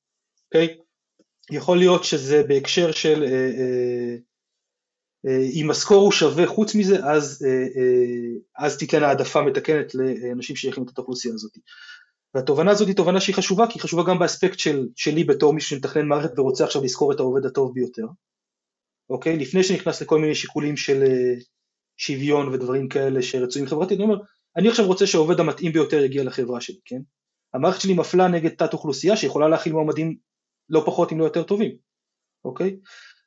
אוקיי? 0.46 0.78
יכול 1.50 1.78
להיות 1.78 2.04
שזה 2.04 2.42
בהקשר 2.48 2.92
של 2.92 3.22
אה, 3.22 3.28
אה, 3.28 4.16
אם 5.52 5.70
הסקור 5.70 6.02
הוא 6.02 6.12
שווה 6.12 6.46
חוץ 6.46 6.74
מזה, 6.74 7.04
אז, 7.04 7.46
אה, 7.46 7.50
אה, 7.50 8.66
אז 8.66 8.78
תיתן 8.78 9.02
העדפה 9.02 9.42
מתקנת 9.42 9.94
לאנשים 9.94 10.56
שייכים 10.56 10.84
את 10.92 10.98
האוכלוסייה 10.98 11.34
הזאת. 11.34 11.58
והתובנה 12.34 12.70
הזאת 12.70 12.88
היא 12.88 12.96
תובנה 12.96 13.20
שהיא 13.20 13.34
חשובה, 13.34 13.66
כי 13.66 13.72
היא 13.74 13.82
חשובה 13.82 14.02
גם 14.02 14.18
באספקט 14.18 14.58
של, 14.58 14.88
שלי 14.96 15.24
בתור 15.24 15.52
מישהו 15.52 15.76
שמתכנן 15.76 16.06
מערכת 16.06 16.38
ורוצה 16.38 16.64
עכשיו 16.64 16.84
לזכור 16.84 17.12
את 17.12 17.20
העובד 17.20 17.46
הטוב 17.46 17.74
ביותר, 17.74 18.06
אוקיי? 19.10 19.36
לפני 19.36 19.64
שנכנס 19.64 20.02
לכל 20.02 20.18
מיני 20.18 20.34
שיקולים 20.34 20.76
של 20.76 21.02
אה, 21.02 21.34
שוויון 21.96 22.48
ודברים 22.48 22.88
כאלה 22.88 23.22
שרצויים 23.22 23.68
חברתית, 23.68 23.98
אני 23.98 24.04
אומר, 24.04 24.18
אני 24.56 24.68
עכשיו 24.68 24.86
רוצה 24.86 25.06
שהעובד 25.06 25.40
המתאים 25.40 25.72
ביותר 25.72 26.04
יגיע 26.04 26.24
לחברה 26.24 26.60
שלי, 26.60 26.78
כן? 26.84 27.00
המערכת 27.54 27.80
שלי 27.80 27.94
מפלה 27.94 28.28
נגד 28.28 28.50
תת 28.50 28.72
אוכלוסייה 28.72 29.16
שיכולה 29.16 29.48
להכיל 29.48 29.72
מועמדים 29.72 30.16
לא 30.68 30.82
פחות 30.86 31.12
אם 31.12 31.18
לא 31.18 31.24
יותר 31.24 31.42
טובים, 31.42 31.76
אוקיי? 32.44 32.76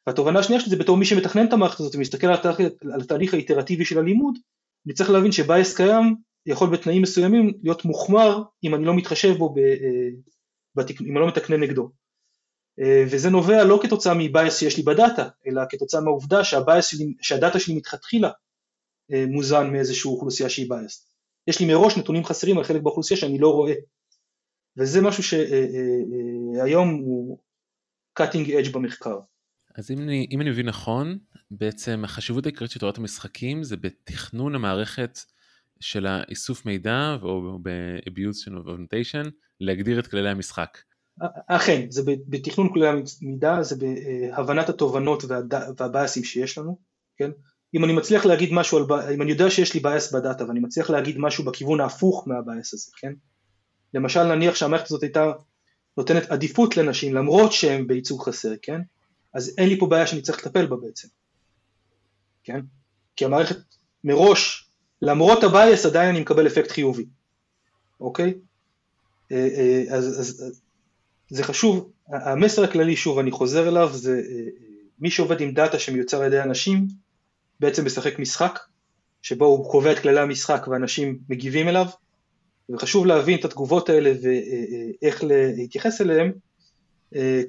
והתובנה 0.08 0.40
השנייה 0.40 0.62
שלי 0.62 0.70
זה 0.70 0.76
בתור 0.76 0.98
מי 0.98 1.06
שמתכנן 1.06 1.48
את 1.48 1.54
המערכת 1.54 1.80
הזאת 1.80 1.96
ומסתכל 1.96 2.28
על 2.28 2.34
התהליך, 2.34 2.60
על 2.94 3.02
התהליך 3.02 3.34
האיטרטיבי 3.34 3.86
של 3.86 4.00
הלימוד, 4.00 4.38
אני 4.86 4.94
צריך 4.94 5.10
להבין 5.10 5.32
שבייס 5.32 5.76
קיים 5.76 6.16
יכול 6.46 6.70
בתנאים 6.70 7.02
מסוימים 7.02 7.54
להיות 7.64 7.86
מוחמר 7.86 8.44
אם 8.64 8.76
אני 8.76 8.86
לא 8.86 8.96
מתחשב 8.96 9.38
בו, 9.38 9.54
ב, 9.54 9.58
אה, 9.58 10.84
אם 11.02 11.18
אני 11.18 11.22
לא 11.22 11.28
מתקנן 11.28 11.64
נגדו. 11.64 11.92
אה, 12.80 13.04
וזה 13.12 13.30
נובע 13.30 13.64
לא 13.64 13.80
כתוצאה 13.84 14.14
מבייס 14.14 14.60
שיש 14.60 14.78
לי 14.78 14.84
בדאטה, 14.84 15.28
אלא 15.48 15.62
כתוצאה 15.70 16.02
מהעובדה 16.02 16.44
שלי, 16.44 17.14
שהדאטה 17.22 17.60
שלי 17.60 17.76
מתחתחילה 17.76 18.32
אה, 19.12 19.26
מוזן 19.28 19.72
מאיזושהי 19.72 20.10
אוכלוסייה 20.10 20.50
שהיא 20.50 20.72
biased. 20.72 21.08
יש 21.48 21.60
לי 21.60 21.66
מראש 21.66 21.98
נתונים 21.98 22.26
חסרים 22.26 22.58
על 22.58 22.64
חלק 22.64 22.82
באוכלוסייה 22.82 23.20
שאני 23.20 23.38
לא 23.38 23.50
רואה. 23.50 23.74
וזה 24.78 25.02
משהו 25.02 25.24
שהיום 25.24 26.90
הוא 26.90 27.40
cutting 28.20 28.48
edge 28.48 28.72
במחקר. 28.72 29.20
אז 29.78 29.92
אם 29.92 30.00
אני, 30.00 30.28
אם 30.32 30.42
אני 30.42 30.50
מבין 30.50 30.66
נכון, 30.66 31.18
בעצם 31.52 32.02
החשיבות 32.04 32.46
העיקרית 32.46 32.72
של 32.72 32.80
תורת 32.80 32.98
המשחקים 32.98 33.64
זה 33.64 33.78
בתכנון 33.78 34.56
המערכת 34.56 35.20
של 35.80 36.06
האיסוף 36.06 36.66
מידע 36.66 37.18
או 37.22 37.60
ב-abuse 37.62 38.34
של 38.34 38.58
augmentation 38.58 39.30
להגדיר 39.60 40.00
את 40.00 40.08
כללי 40.08 40.30
המשחק. 40.30 40.78
אכן, 41.48 41.86
זה 41.90 42.02
בתכנון 42.28 42.74
כללי 42.74 42.88
המידע, 43.22 43.62
זה 43.62 43.76
בהבנת 43.76 44.70
התובנות 44.70 45.24
וה 45.78 45.89
biases 45.89 46.24
שיש 46.24 46.58
לנו, 46.58 46.78
כן? 47.18 47.32
אם 47.76 47.84
אני 47.84 47.94
מצליח 47.94 48.26
להגיד 48.26 48.54
משהו, 48.54 48.78
על, 48.78 49.14
אם 49.14 49.22
אני 49.22 49.32
יודע 49.32 49.50
שיש 49.50 49.74
לי 49.74 49.80
bias 49.80 50.14
בדאטה 50.14 50.46
ואני 50.46 50.60
מצליח 50.60 50.90
להגיד 50.90 51.16
משהו 51.18 51.46
בכיוון 51.46 51.82
ההפוך 51.82 52.28
מה 52.28 52.43
bias 52.43 52.74
הזה, 52.74 52.92
כן? 52.98 53.14
למשל 53.94 54.24
נניח 54.24 54.56
שהמערכת 54.56 54.86
הזאת 54.86 55.04
הייתה 55.04 55.32
נותנת 55.98 56.32
עדיפות 56.32 56.78
לנשים 56.78 57.16
למרות 57.16 57.52
שהן 57.52 57.88
בייצוג 57.88 58.22
חסר, 58.22 58.54
כן? 58.62 58.82
אז 59.34 59.56
אין 59.58 59.70
לי 59.70 59.80
פה 59.80 59.86
בעיה 59.86 60.08
שאני 60.08 60.22
צריך 60.22 60.40
לטפל 60.40 60.66
בה 60.66 60.76
בעצם, 60.76 61.08
כן? 62.44 62.60
כי 63.16 63.26
המערכת 63.26 63.58
מראש, 64.04 64.70
למרות 65.02 65.44
ה 65.44 65.52
bias 65.52 65.86
עדיין 65.86 66.10
אני 66.10 66.20
מקבל 66.20 66.48
אפקט 66.48 66.72
חיובי, 66.72 67.06
אוקיי? 68.00 68.34
אה, 69.32 69.48
אה, 69.58 69.84
אז, 69.96 70.20
אז, 70.20 70.20
אז 70.20 70.62
זה 71.30 71.44
חשוב, 71.44 71.92
המסר 72.08 72.64
הכללי 72.64 72.96
שוב 72.96 73.20
אני 73.20 73.32
חוזר 73.32 73.68
אליו 73.68 73.90
זה 73.94 74.22
אה, 74.30 74.50
מי 75.00 75.12
שעובד 75.12 75.42
עם 75.42 75.52
דאטה 75.52 75.80
שמיוצר 75.80 76.22
על 76.22 76.28
ידי 76.28 76.42
אנשים 76.42 76.88
בעצם 77.60 77.86
משחק 77.86 78.20
משחק 78.20 78.60
שבו 79.22 79.46
הוא 79.46 79.72
קובע 79.72 79.92
את 79.92 80.00
כללי 80.00 80.20
המשחק 80.20 80.68
ואנשים 80.68 81.20
מגיבים 81.30 81.68
אליו 81.68 81.86
וחשוב 82.70 83.06
להבין 83.06 83.40
את 83.40 83.46
התגובות 83.46 83.90
האלה 83.90 84.14
ואיך 84.22 85.24
להתייחס 85.24 86.02
אליהן 86.02 86.32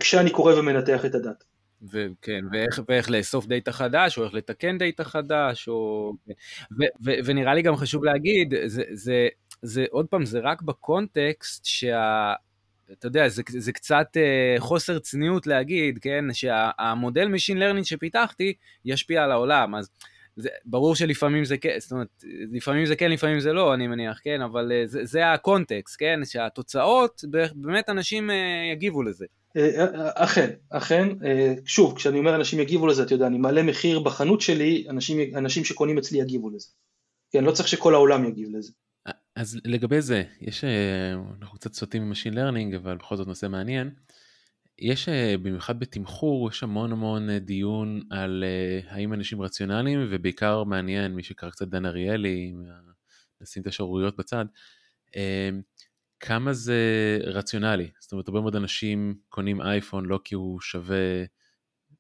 כשאני 0.01 0.31
קורא 0.31 0.55
ומנתח 0.55 1.05
את 1.05 1.15
הדאטה. 1.15 1.45
וכן, 1.83 2.45
ואיך, 2.53 2.81
ואיך 2.89 3.11
לאסוף 3.11 3.47
דאטה 3.47 3.73
חדש, 3.73 4.19
או 4.19 4.25
איך 4.25 4.35
לתקן 4.35 4.79
דאטה 4.79 5.05
חדש, 5.05 5.69
או... 5.69 6.13
ו, 6.79 6.83
ו, 7.05 7.11
ונראה 7.25 7.55
לי 7.55 7.63
גם 7.63 7.77
חשוב 7.77 8.05
להגיד, 8.05 8.55
זה, 8.67 8.83
זה, 8.93 9.29
זה 9.63 9.85
עוד 9.91 10.07
פעם, 10.07 10.25
זה 10.25 10.41
רק 10.43 10.63
בקונטקסט 10.63 11.65
שה... 11.65 12.33
אתה 12.93 13.07
יודע, 13.07 13.29
זה, 13.29 13.43
זה 13.49 13.73
קצת 13.73 14.07
uh, 14.17 14.61
חוסר 14.61 14.99
צניעות 14.99 15.47
להגיד, 15.47 15.99
כן, 15.99 16.25
שהמודל 16.33 17.29
Machine 17.35 17.59
Learning 17.59 17.85
שפיתחתי 17.85 18.55
ישפיע 18.85 19.25
על 19.25 19.33
העולם, 19.33 19.75
אז 19.75 19.91
זה, 20.37 20.49
ברור 20.65 20.97
שלפעמים 20.97 21.45
זה 21.45 21.57
כן, 21.57 21.75
זאת 21.79 21.93
אומרת, 21.93 22.25
לפעמים 22.53 22.87
זה 22.87 22.97
כן, 22.97 23.11
לפעמים 23.11 23.41
זה 23.41 23.53
לא, 23.53 23.75
אני 23.75 23.87
מניח, 23.87 24.21
כן, 24.23 24.43
אבל 24.43 24.73
uh, 24.73 24.87
זה, 24.87 25.05
זה 25.05 25.33
הקונטקסט, 25.33 25.97
כן, 25.99 26.21
שהתוצאות, 26.25 27.25
באמת 27.55 27.89
אנשים 27.89 28.31
uh, 28.31 28.33
יגיבו 28.73 29.03
לזה. 29.03 29.27
אכן, 30.15 30.51
אכן, 30.71 31.09
שוב, 31.65 31.97
כשאני 31.97 32.19
אומר 32.19 32.35
אנשים 32.35 32.61
יגיבו 32.61 32.87
לזה, 32.87 33.03
אתה 33.03 33.15
יודע, 33.15 33.27
אני 33.27 33.39
מעלה 33.39 33.63
מחיר 33.63 34.01
בחנות 34.01 34.41
שלי, 34.41 34.87
אנשים, 34.89 35.37
אנשים 35.37 35.65
שקונים 35.65 35.99
אצלי 35.99 36.19
יגיבו 36.19 36.51
לזה. 36.51 36.69
כן, 37.31 37.45
לא 37.45 37.53
צריך 37.53 37.69
שכל 37.69 37.95
העולם 37.95 38.25
יגיב 38.25 38.49
לזה. 38.57 38.73
אז 39.37 39.59
לגבי 39.65 40.01
זה, 40.01 40.23
יש, 40.41 40.65
אה, 40.65 41.15
אנחנו 41.41 41.59
קצת 41.59 41.75
סוטים 41.75 42.13
Machine 42.13 42.35
Learning, 42.35 42.77
אבל 42.77 42.97
בכל 42.97 43.17
זאת 43.17 43.27
נושא 43.27 43.47
מעניין. 43.47 43.91
יש, 44.79 45.09
אה, 45.09 45.35
במיוחד 45.43 45.81
בתמחור, 45.81 46.49
יש 46.49 46.63
המון 46.63 46.93
המון 46.93 47.31
אה, 47.31 47.39
דיון 47.39 48.03
על 48.11 48.45
האם 48.89 49.13
אנשים 49.13 49.43
רציונליים, 49.43 50.07
ובעיקר 50.11 50.65
מעניין, 50.65 51.15
מי 51.15 51.23
שקרא 51.23 51.51
קצת 51.51 51.69
דן 51.69 51.87
אריאלי, 51.87 52.53
נשים 53.41 53.63
את 53.63 53.67
השערוריות 53.67 54.17
בצד, 54.17 54.45
כמה 56.21 56.53
זה 56.53 56.81
רציונלי. 57.25 57.91
זאת 58.01 58.13
אומרת, 58.13 58.29
הרבה 58.29 58.41
מאוד 58.41 58.57
אנשים 58.57 59.19
קונים 59.29 59.61
אייפון 59.63 60.07
לא 60.07 60.21
כי 60.25 60.35
הוא 60.35 60.61
שווה, 60.61 61.25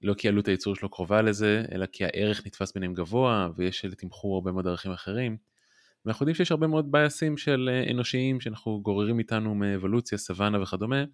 לא 0.02 0.14
כי 0.14 0.28
עלות 0.28 0.48
הייצור 0.48 0.76
שלו 0.76 0.88
קרובה 0.88 1.22
לזה, 1.22 1.64
אלא 1.72 1.86
כי 1.86 2.04
הערך 2.04 2.46
נתפס 2.46 2.72
ביניהם 2.72 2.94
גבוה, 2.94 3.48
ויש 3.56 3.84
לתמחור 3.84 4.34
הרבה 4.34 4.52
מאוד 4.52 4.66
ערכים 4.66 4.92
אחרים. 4.92 5.36
ואנחנו 6.04 6.22
יודעים 6.22 6.34
שיש 6.34 6.50
הרבה 6.50 6.66
מאוד 6.66 6.92
בייסים 6.92 7.36
של 7.36 7.70
אה, 7.72 7.90
אנושיים 7.90 8.40
שאנחנו 8.40 8.80
גוררים 8.82 9.18
איתנו 9.18 9.54
מאבולוציה, 9.54 10.18
סוואנה 10.18 10.62
וכדומה, 10.62 11.04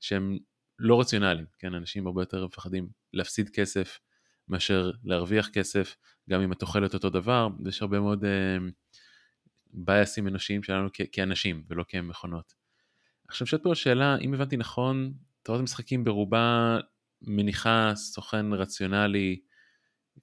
שהם 0.00 0.38
לא 0.78 1.00
רציונליים, 1.00 1.46
כן, 1.58 1.74
אנשים 1.74 2.06
הרבה 2.06 2.22
יותר 2.22 2.46
מפחדים 2.46 2.88
להפסיד 3.12 3.48
כסף 3.48 3.98
מאשר 4.48 4.90
להרוויח 5.04 5.48
כסף, 5.48 5.96
גם 6.30 6.40
אם 6.40 6.52
התוחלת 6.52 6.94
אותו 6.94 7.10
דבר, 7.10 7.48
יש 7.66 7.82
הרבה 7.82 8.00
מאוד 8.00 8.24
בייסים 9.72 10.28
אנושיים 10.28 10.62
שלנו 10.62 10.88
כ- 10.92 11.00
כאנשים 11.12 11.64
ולא 11.68 11.84
כמכונות. 11.88 12.54
עכשיו 13.28 13.46
שאת 13.46 13.62
פה 13.62 13.72
השאלה, 13.72 14.16
אם 14.20 14.34
הבנתי 14.34 14.56
נכון, 14.56 15.12
תורת 15.42 15.60
המשחקים 15.60 16.04
ברובה 16.04 16.78
מניחה 17.22 17.92
סוכן 17.94 18.52
רציונלי, 18.52 19.40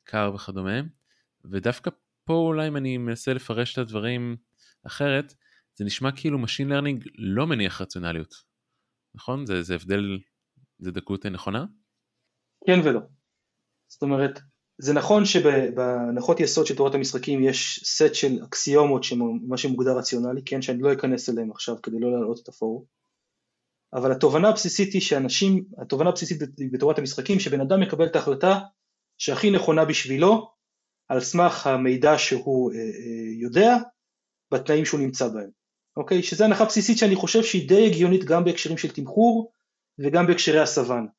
קר 0.04 0.32
וכדומה, 0.36 0.80
ודווקא 1.46 1.92
פה 2.24 2.34
אולי 2.34 2.68
אם 2.68 2.78
אני 2.78 2.98
מנסה 2.98 3.34
לפרש 3.34 3.74
את 3.74 3.78
הדברים 3.78 4.38
אחרת, 4.84 5.34
זה 5.76 5.86
נשמע 5.86 6.12
כאילו 6.12 6.38
Machine 6.38 6.70
Learning 6.70 7.10
לא 7.16 7.48
מניח 7.48 7.82
רציונליות, 7.82 8.34
נכון? 9.16 9.46
זה, 9.46 9.62
זה 9.62 9.76
הבדל, 9.76 10.20
זה 10.80 10.92
דקות 10.92 11.26
נכונה? 11.26 11.66
כן 12.68 12.80
ולא. 12.84 13.00
זאת 13.88 14.02
אומרת, 14.02 14.40
זה 14.82 14.94
נכון 14.94 15.26
שבהנחות 15.26 16.40
יסוד 16.40 16.66
של 16.66 16.76
תורת 16.76 16.96
המשחקים 16.96 17.44
יש 17.44 17.84
סט 17.84 18.14
של 18.14 18.40
אקסיומות 18.44 19.04
שמה 19.04 19.58
שמוגדר 19.58 19.98
רציונלי, 19.98 20.42
כן, 20.46 20.62
שאני 20.62 20.82
לא 20.82 20.94
אכנס 20.94 21.30
אליהם 21.30 21.52
עכשיו 21.52 21.76
כדי 21.84 22.00
לא 22.00 22.12
להעלות 22.12 22.40
את 22.44 22.48
הפורום, 22.48 22.84
אבל 23.94 24.12
התובנה 24.12 24.50
הבסיסית 24.50 24.94
היא 24.94 25.02
שאנשים, 25.02 25.64
התובנה 25.78 26.10
הבסיסית 26.10 26.42
בתורת 26.72 27.00
המשחקים 27.00 27.40
שבן 27.40 27.62
אדם 27.62 27.80
מקבל 27.80 28.06
את 28.06 28.16
ההחלטה 28.16 28.60
שהכי 29.18 29.52
נכונה 29.52 29.86
בשבילו 29.86 30.52
על 31.10 31.20
סמך 31.20 31.68
המידע 31.68 32.18
שהוא 32.18 32.72
אה, 32.72 32.78
אה, 32.78 33.42
יודע 33.42 33.76
בתנאים 34.54 34.86
שהוא 34.86 35.00
נמצא 35.00 35.28
בהם, 35.28 35.50
אוקיי? 35.98 36.24
שזו 36.24 36.46
הנחה 36.46 36.66
בסיסית 36.66 36.98
שאני 36.98 37.16
חושב 37.16 37.44
שהיא 37.44 37.70
די 37.70 37.86
הגיונית 37.86 38.24
גם 38.24 38.44
בהקשרים 38.44 38.78
של 38.78 38.92
תמחור 38.92 39.52
וגם 40.00 40.28
בהקשרי 40.28 40.60
הסוואנה. 40.60 41.19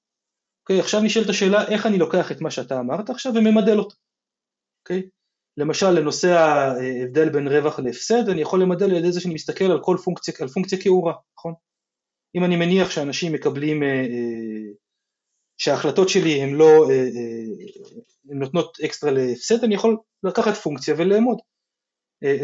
אוקיי, 0.61 0.81
עכשיו 0.81 1.01
נשאלת 1.01 1.29
השאלה 1.29 1.69
איך 1.69 1.87
אני 1.87 1.99
לוקח 1.99 2.33
את 2.33 2.41
מה 2.41 2.51
שאתה 2.51 2.81
אמרת 2.81 3.11
עכשיו 3.11 3.33
וממדל 3.35 3.79
אותו, 3.79 3.97
אוקיי? 4.83 5.03
למשל 5.57 5.91
לנושא 5.91 6.29
ההבדל 6.29 7.29
בין 7.29 7.49
רווח 7.49 7.79
להפסד 7.79 8.29
אני 8.29 8.41
יכול 8.41 8.63
למדל 8.63 8.85
על 8.85 8.97
ידי 8.97 9.13
זה 9.13 9.21
שאני 9.21 9.35
מסתכל 9.35 9.65
על 9.65 9.81
כל 9.83 9.97
פונקציה, 10.05 10.35
על 10.41 10.49
פונקציה 10.49 10.83
כאורה, 10.83 11.13
נכון? 11.39 11.55
אם 12.37 12.45
אני 12.45 12.57
מניח 12.57 12.91
שאנשים 12.91 13.33
מקבלים, 13.33 13.83
אה, 13.83 13.89
אה, 13.89 14.73
שההחלטות 15.59 16.09
שלי 16.09 16.43
הן 16.43 16.55
לא, 16.55 16.91
אה, 16.91 17.09
הן 18.31 18.39
נותנות 18.39 18.79
אקסטרה 18.85 19.11
להפסד, 19.11 19.65
אני 19.65 19.75
יכול 19.75 19.97
לקחת 20.23 20.55
פונקציה 20.55 20.95
ולאמוד. 20.99 21.39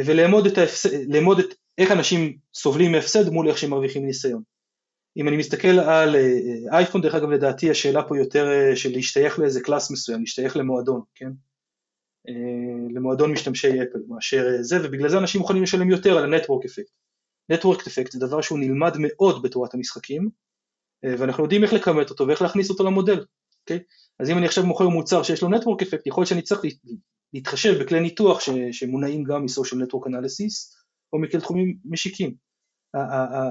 ולאמוד 0.07 0.47
את, 0.47 0.59
ההפסד, 0.59 1.15
לאמוד 1.15 1.39
את 1.39 1.55
איך 1.79 1.91
אנשים 1.93 2.39
סובלים 2.55 2.93
מהפסד 2.93 3.29
מול 3.29 3.49
איך 3.49 3.59
שהם 3.59 3.71
מרוויחים 3.71 4.07
ניסיון. 4.07 4.43
אם 5.17 5.29
אני 5.29 5.37
מסתכל 5.37 5.69
על 5.69 6.17
אייפון, 6.73 7.01
דרך 7.03 7.15
אגב 7.15 7.31
לדעתי 7.31 7.71
השאלה 7.71 8.03
פה 8.09 8.19
יותר 8.19 8.75
של 8.75 8.93
להשתייך 8.93 9.39
לאיזה 9.39 9.61
קלאס 9.61 9.91
מסוים, 9.91 10.21
להשתייך 10.21 10.57
למועדון, 10.57 11.01
כן? 11.15 11.31
למועדון 12.91 13.33
משתמשי 13.33 13.83
אפל 13.83 13.99
מאשר 14.09 14.47
זה, 14.61 14.77
ובגלל 14.85 15.09
זה 15.09 15.19
אנשים 15.19 15.41
יכולים 15.41 15.63
לשלם 15.63 15.91
יותר 15.91 16.19
על 16.19 16.35
ה-Network 16.35 16.65
Effect. 16.65 16.93
Network 17.53 17.81
Effect 17.81 18.11
זה 18.13 18.27
דבר 18.27 18.41
שהוא 18.41 18.59
נלמד 18.59 18.93
מאוד 18.99 19.43
בתורת 19.43 19.75
המשחקים, 19.75 20.31
אה, 21.05 21.15
ואנחנו 21.19 21.43
יודעים 21.43 21.63
איך 21.63 21.73
לכמת 21.73 22.11
אותו 22.11 22.27
ואיך 22.27 22.43
להכניס 22.43 22.71
אותו 22.71 22.85
למודל, 22.85 23.25
אוקיי? 23.61 23.81
אז 24.19 24.31
אם 24.31 24.39
אני 24.39 24.47
עכשיו 24.47 24.67
מוכר 24.67 24.89
מוצר 24.89 25.23
שיש 25.23 25.43
לו 25.43 25.49
Network 25.49 25.83
Effect, 25.83 26.03
יכול 26.07 26.21
להיות 26.21 26.29
שאני 26.29 26.43
צריך 26.43 26.61
להתחשב 27.33 27.83
בכלי 27.83 28.01
ניתוח 28.01 28.41
שמונעים 28.73 29.25
גם 29.25 29.43
מ-Social 29.45 29.77
Network 29.77 30.09
Analysis 30.09 30.77
או 31.13 31.19
מכלי 31.19 31.41
תחומים 31.41 31.77
משיקים. 31.85 32.46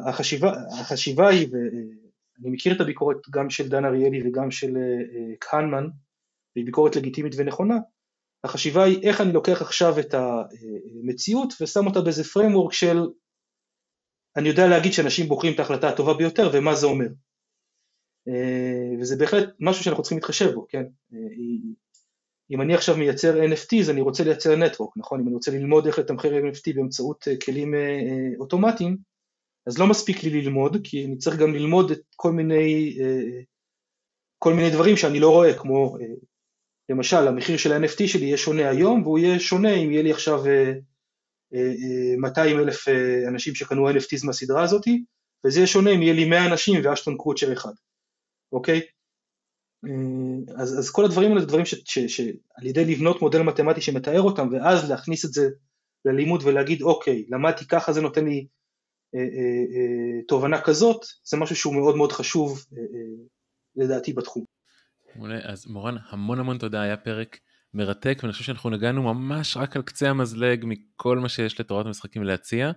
החשיבה, 0.07 0.53
החשיבה 0.81 1.29
היא, 1.29 1.47
ואני 1.51 2.49
מכיר 2.55 2.75
את 2.75 2.81
הביקורת 2.81 3.17
גם 3.29 3.49
של 3.49 3.69
דן 3.69 3.85
אריאלי 3.85 4.27
וגם 4.27 4.51
של 4.51 4.77
אה, 4.77 5.35
קהנמן, 5.39 5.87
והיא 6.55 6.65
ביקורת 6.65 6.95
לגיטימית 6.95 7.33
ונכונה, 7.37 7.75
החשיבה 8.43 8.83
היא 8.83 9.03
איך 9.03 9.21
אני 9.21 9.33
לוקח 9.33 9.61
עכשיו 9.61 9.99
את 9.99 10.13
המציאות 10.13 11.53
ושם 11.61 11.87
אותה 11.87 12.01
באיזה 12.01 12.23
framework 12.23 12.71
של 12.71 12.97
אני 14.37 14.49
יודע 14.49 14.67
להגיד 14.67 14.93
שאנשים 14.93 15.27
בוחרים 15.27 15.53
את 15.53 15.59
ההחלטה 15.59 15.89
הטובה 15.89 16.13
ביותר 16.13 16.49
ומה 16.53 16.75
זה 16.75 16.87
אומר. 16.87 17.07
אה, 18.27 18.99
וזה 18.99 19.15
בהחלט 19.15 19.49
משהו 19.59 19.83
שאנחנו 19.83 20.03
צריכים 20.03 20.17
להתחשב 20.17 20.51
בו, 20.53 20.67
כן? 20.69 20.83
אה, 21.13 21.19
אם 22.51 22.61
אני 22.61 22.75
עכשיו 22.75 22.97
מייצר 22.97 23.41
NFT 23.41 23.79
אז 23.79 23.89
אני 23.89 24.01
רוצה 24.01 24.23
לייצר 24.23 24.55
נטוורק, 24.55 24.97
נכון? 24.97 25.19
אם 25.19 25.27
אני 25.27 25.35
רוצה 25.35 25.51
ללמוד 25.51 25.87
איך 25.87 25.99
לתמחר 25.99 26.29
NFT 26.29 26.75
באמצעות 26.75 27.27
אה, 27.27 27.33
כלים 27.45 27.73
אוטומטיים, 28.39 28.97
אז 29.67 29.77
לא 29.77 29.87
מספיק 29.87 30.23
לי 30.23 30.29
ללמוד, 30.29 30.77
כי 30.83 31.05
אני 31.05 31.17
צריך 31.17 31.37
גם 31.37 31.53
ללמוד 31.53 31.91
את 31.91 32.01
כל 32.15 32.31
מיני, 32.31 32.97
כל 34.39 34.53
מיני 34.53 34.69
דברים 34.69 34.97
שאני 34.97 35.19
לא 35.19 35.29
רואה, 35.29 35.57
כמו 35.57 35.97
למשל 36.89 37.27
המחיר 37.27 37.57
של 37.57 37.73
ה-NFT 37.73 38.07
שלי 38.07 38.25
יהיה 38.25 38.37
שונה 38.37 38.69
היום, 38.69 39.03
והוא 39.03 39.19
יהיה 39.19 39.39
שונה 39.39 39.73
אם 39.73 39.91
יהיה 39.91 40.03
לי 40.03 40.11
עכשיו 40.11 40.43
200 42.17 42.59
אלף 42.59 42.87
אה, 42.87 43.27
אנשים 43.27 43.55
שקנו 43.55 43.89
NFTs 43.89 44.25
מהסדרה 44.25 44.63
הזאתי, 44.63 45.03
וזה 45.45 45.59
יהיה 45.59 45.67
שונה 45.67 45.91
אם 45.91 46.01
יהיה 46.01 46.13
לי 46.13 46.25
100 46.25 46.45
אנשים 46.45 46.81
ואשטון 46.83 47.17
קרוצ'ר 47.17 47.53
אחד, 47.53 47.73
אוקיי? 48.51 48.81
אה, 49.85 50.61
אז, 50.61 50.79
אז 50.79 50.91
כל 50.91 51.05
הדברים 51.05 51.29
האלה 51.29 51.41
זה 51.41 51.47
דברים 51.47 51.65
שעל 51.65 52.65
ידי 52.65 52.85
לבנות 52.85 53.21
מודל 53.21 53.41
מתמטי 53.41 53.81
שמתאר 53.81 54.21
אותם 54.21 54.47
ואז 54.51 54.89
להכניס 54.89 55.25
את 55.25 55.33
זה 55.33 55.49
ללימוד 56.05 56.41
ולהגיד 56.43 56.81
אוקיי, 56.81 57.25
למדתי 57.29 57.67
ככה 57.67 57.93
זה 57.93 58.01
נותן 58.01 58.25
לי 58.25 58.31
אה, 58.31 58.39
אה, 58.39 58.41
אה, 58.41 58.47
תובנה 60.27 60.61
כזאת, 60.61 61.05
זה 61.23 61.37
משהו 61.37 61.55
שהוא 61.55 61.75
מאוד 61.75 61.95
מאוד 61.95 62.11
חשוב 62.11 62.65
אה, 62.77 62.81
אה, 62.81 63.25
לדעתי 63.75 64.13
בתחום. 64.13 64.45
מעולה, 65.15 65.39
אז 65.43 65.67
מורן 65.67 65.95
המון 66.09 66.39
המון 66.39 66.57
תודה, 66.57 66.81
היה 66.81 66.97
פרק 66.97 67.39
מרתק, 67.73 68.17
ואני 68.21 68.33
חושב 68.33 68.43
שאנחנו 68.43 68.69
נגענו 68.69 69.03
ממש 69.03 69.57
רק 69.57 69.75
על 69.75 69.81
קצה 69.81 70.09
המזלג 70.09 70.65
מכל 70.67 71.19
מה 71.19 71.29
שיש 71.29 71.59
לתורת 71.59 71.85
המשחקים 71.85 72.23
להציע. 72.23 72.71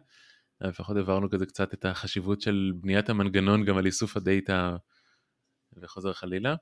לפחות 0.60 0.96
הבהרנו 0.96 1.30
כזה 1.30 1.46
קצת 1.46 1.74
את 1.74 1.84
החשיבות 1.84 2.40
של 2.40 2.72
בניית 2.80 3.08
המנגנון 3.08 3.64
גם 3.64 3.76
על 3.76 3.86
איסוף 3.86 4.16
הדאטה 4.16 4.76
וחוזר 5.76 6.12
חלילה. 6.12 6.54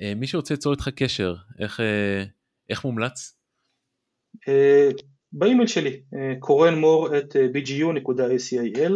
אה, 0.00 0.14
מי 0.14 0.26
שרוצה 0.26 0.54
ליצור 0.54 0.72
איתך 0.72 0.88
קשר, 0.88 1.34
איך, 1.58 1.80
אה, 1.80 2.24
איך 2.68 2.84
מומלץ? 2.84 3.38
אה, 5.34 5.38
באימייל 5.38 5.66
שלי, 5.66 6.02
קורן 6.38 6.74
מור 6.74 7.18
את 7.18 7.36
bgu.acal. 7.54 8.92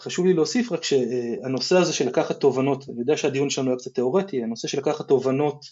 חשוב 0.00 0.26
לי 0.26 0.34
להוסיף 0.34 0.72
רק 0.72 0.84
שהנושא 0.84 1.76
הזה 1.76 1.92
של 1.92 2.06
לקחת 2.06 2.40
תובנות, 2.40 2.88
אני 2.88 3.00
יודע 3.00 3.16
שהדיון 3.16 3.50
שלנו 3.50 3.70
היה 3.70 3.78
קצת 3.78 3.94
תיאורטי, 3.94 4.42
הנושא 4.42 4.68
של 4.68 4.78
לקחת 4.78 5.08
תובנות 5.08 5.64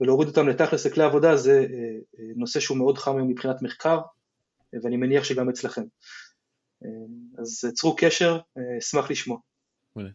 ולהוריד 0.00 0.28
אותם 0.28 0.48
לתכלס 0.48 0.86
לכלי 0.86 1.04
עבודה 1.04 1.36
זה 1.36 1.66
נושא 2.36 2.60
שהוא 2.60 2.78
מאוד 2.78 2.98
חם 2.98 3.16
מבחינת 3.16 3.62
מחקר 3.62 4.00
ואני 4.82 4.96
מניח 4.96 5.24
שגם 5.24 5.48
אצלכם. 5.48 5.82
אז 7.38 7.64
צרו 7.74 7.96
קשר, 7.96 8.38
אשמח 8.78 9.10
לשמוע. 9.10 9.38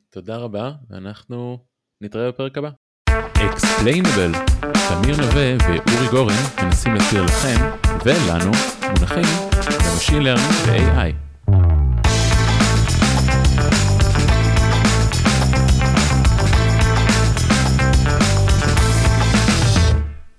תודה 0.09 0.38
רבה, 0.38 0.71
ואנחנו 0.89 1.57
נתראה 2.01 2.31
בפרק 2.31 2.57
הבא. 2.57 2.69
Explainable, 3.38 4.38
תמיר 4.89 5.17
נווה 5.17 5.56
ואורי 5.60 6.08
גורן 6.12 6.36
מנסים 6.63 6.93
להסביר 6.93 7.23
לכם 7.23 7.56
ולנו 8.06 8.51
מונחים 8.82 9.25
ב 9.91 9.95
machine 9.95 10.23
learning 10.23 10.53
ו-AI. 10.65 11.24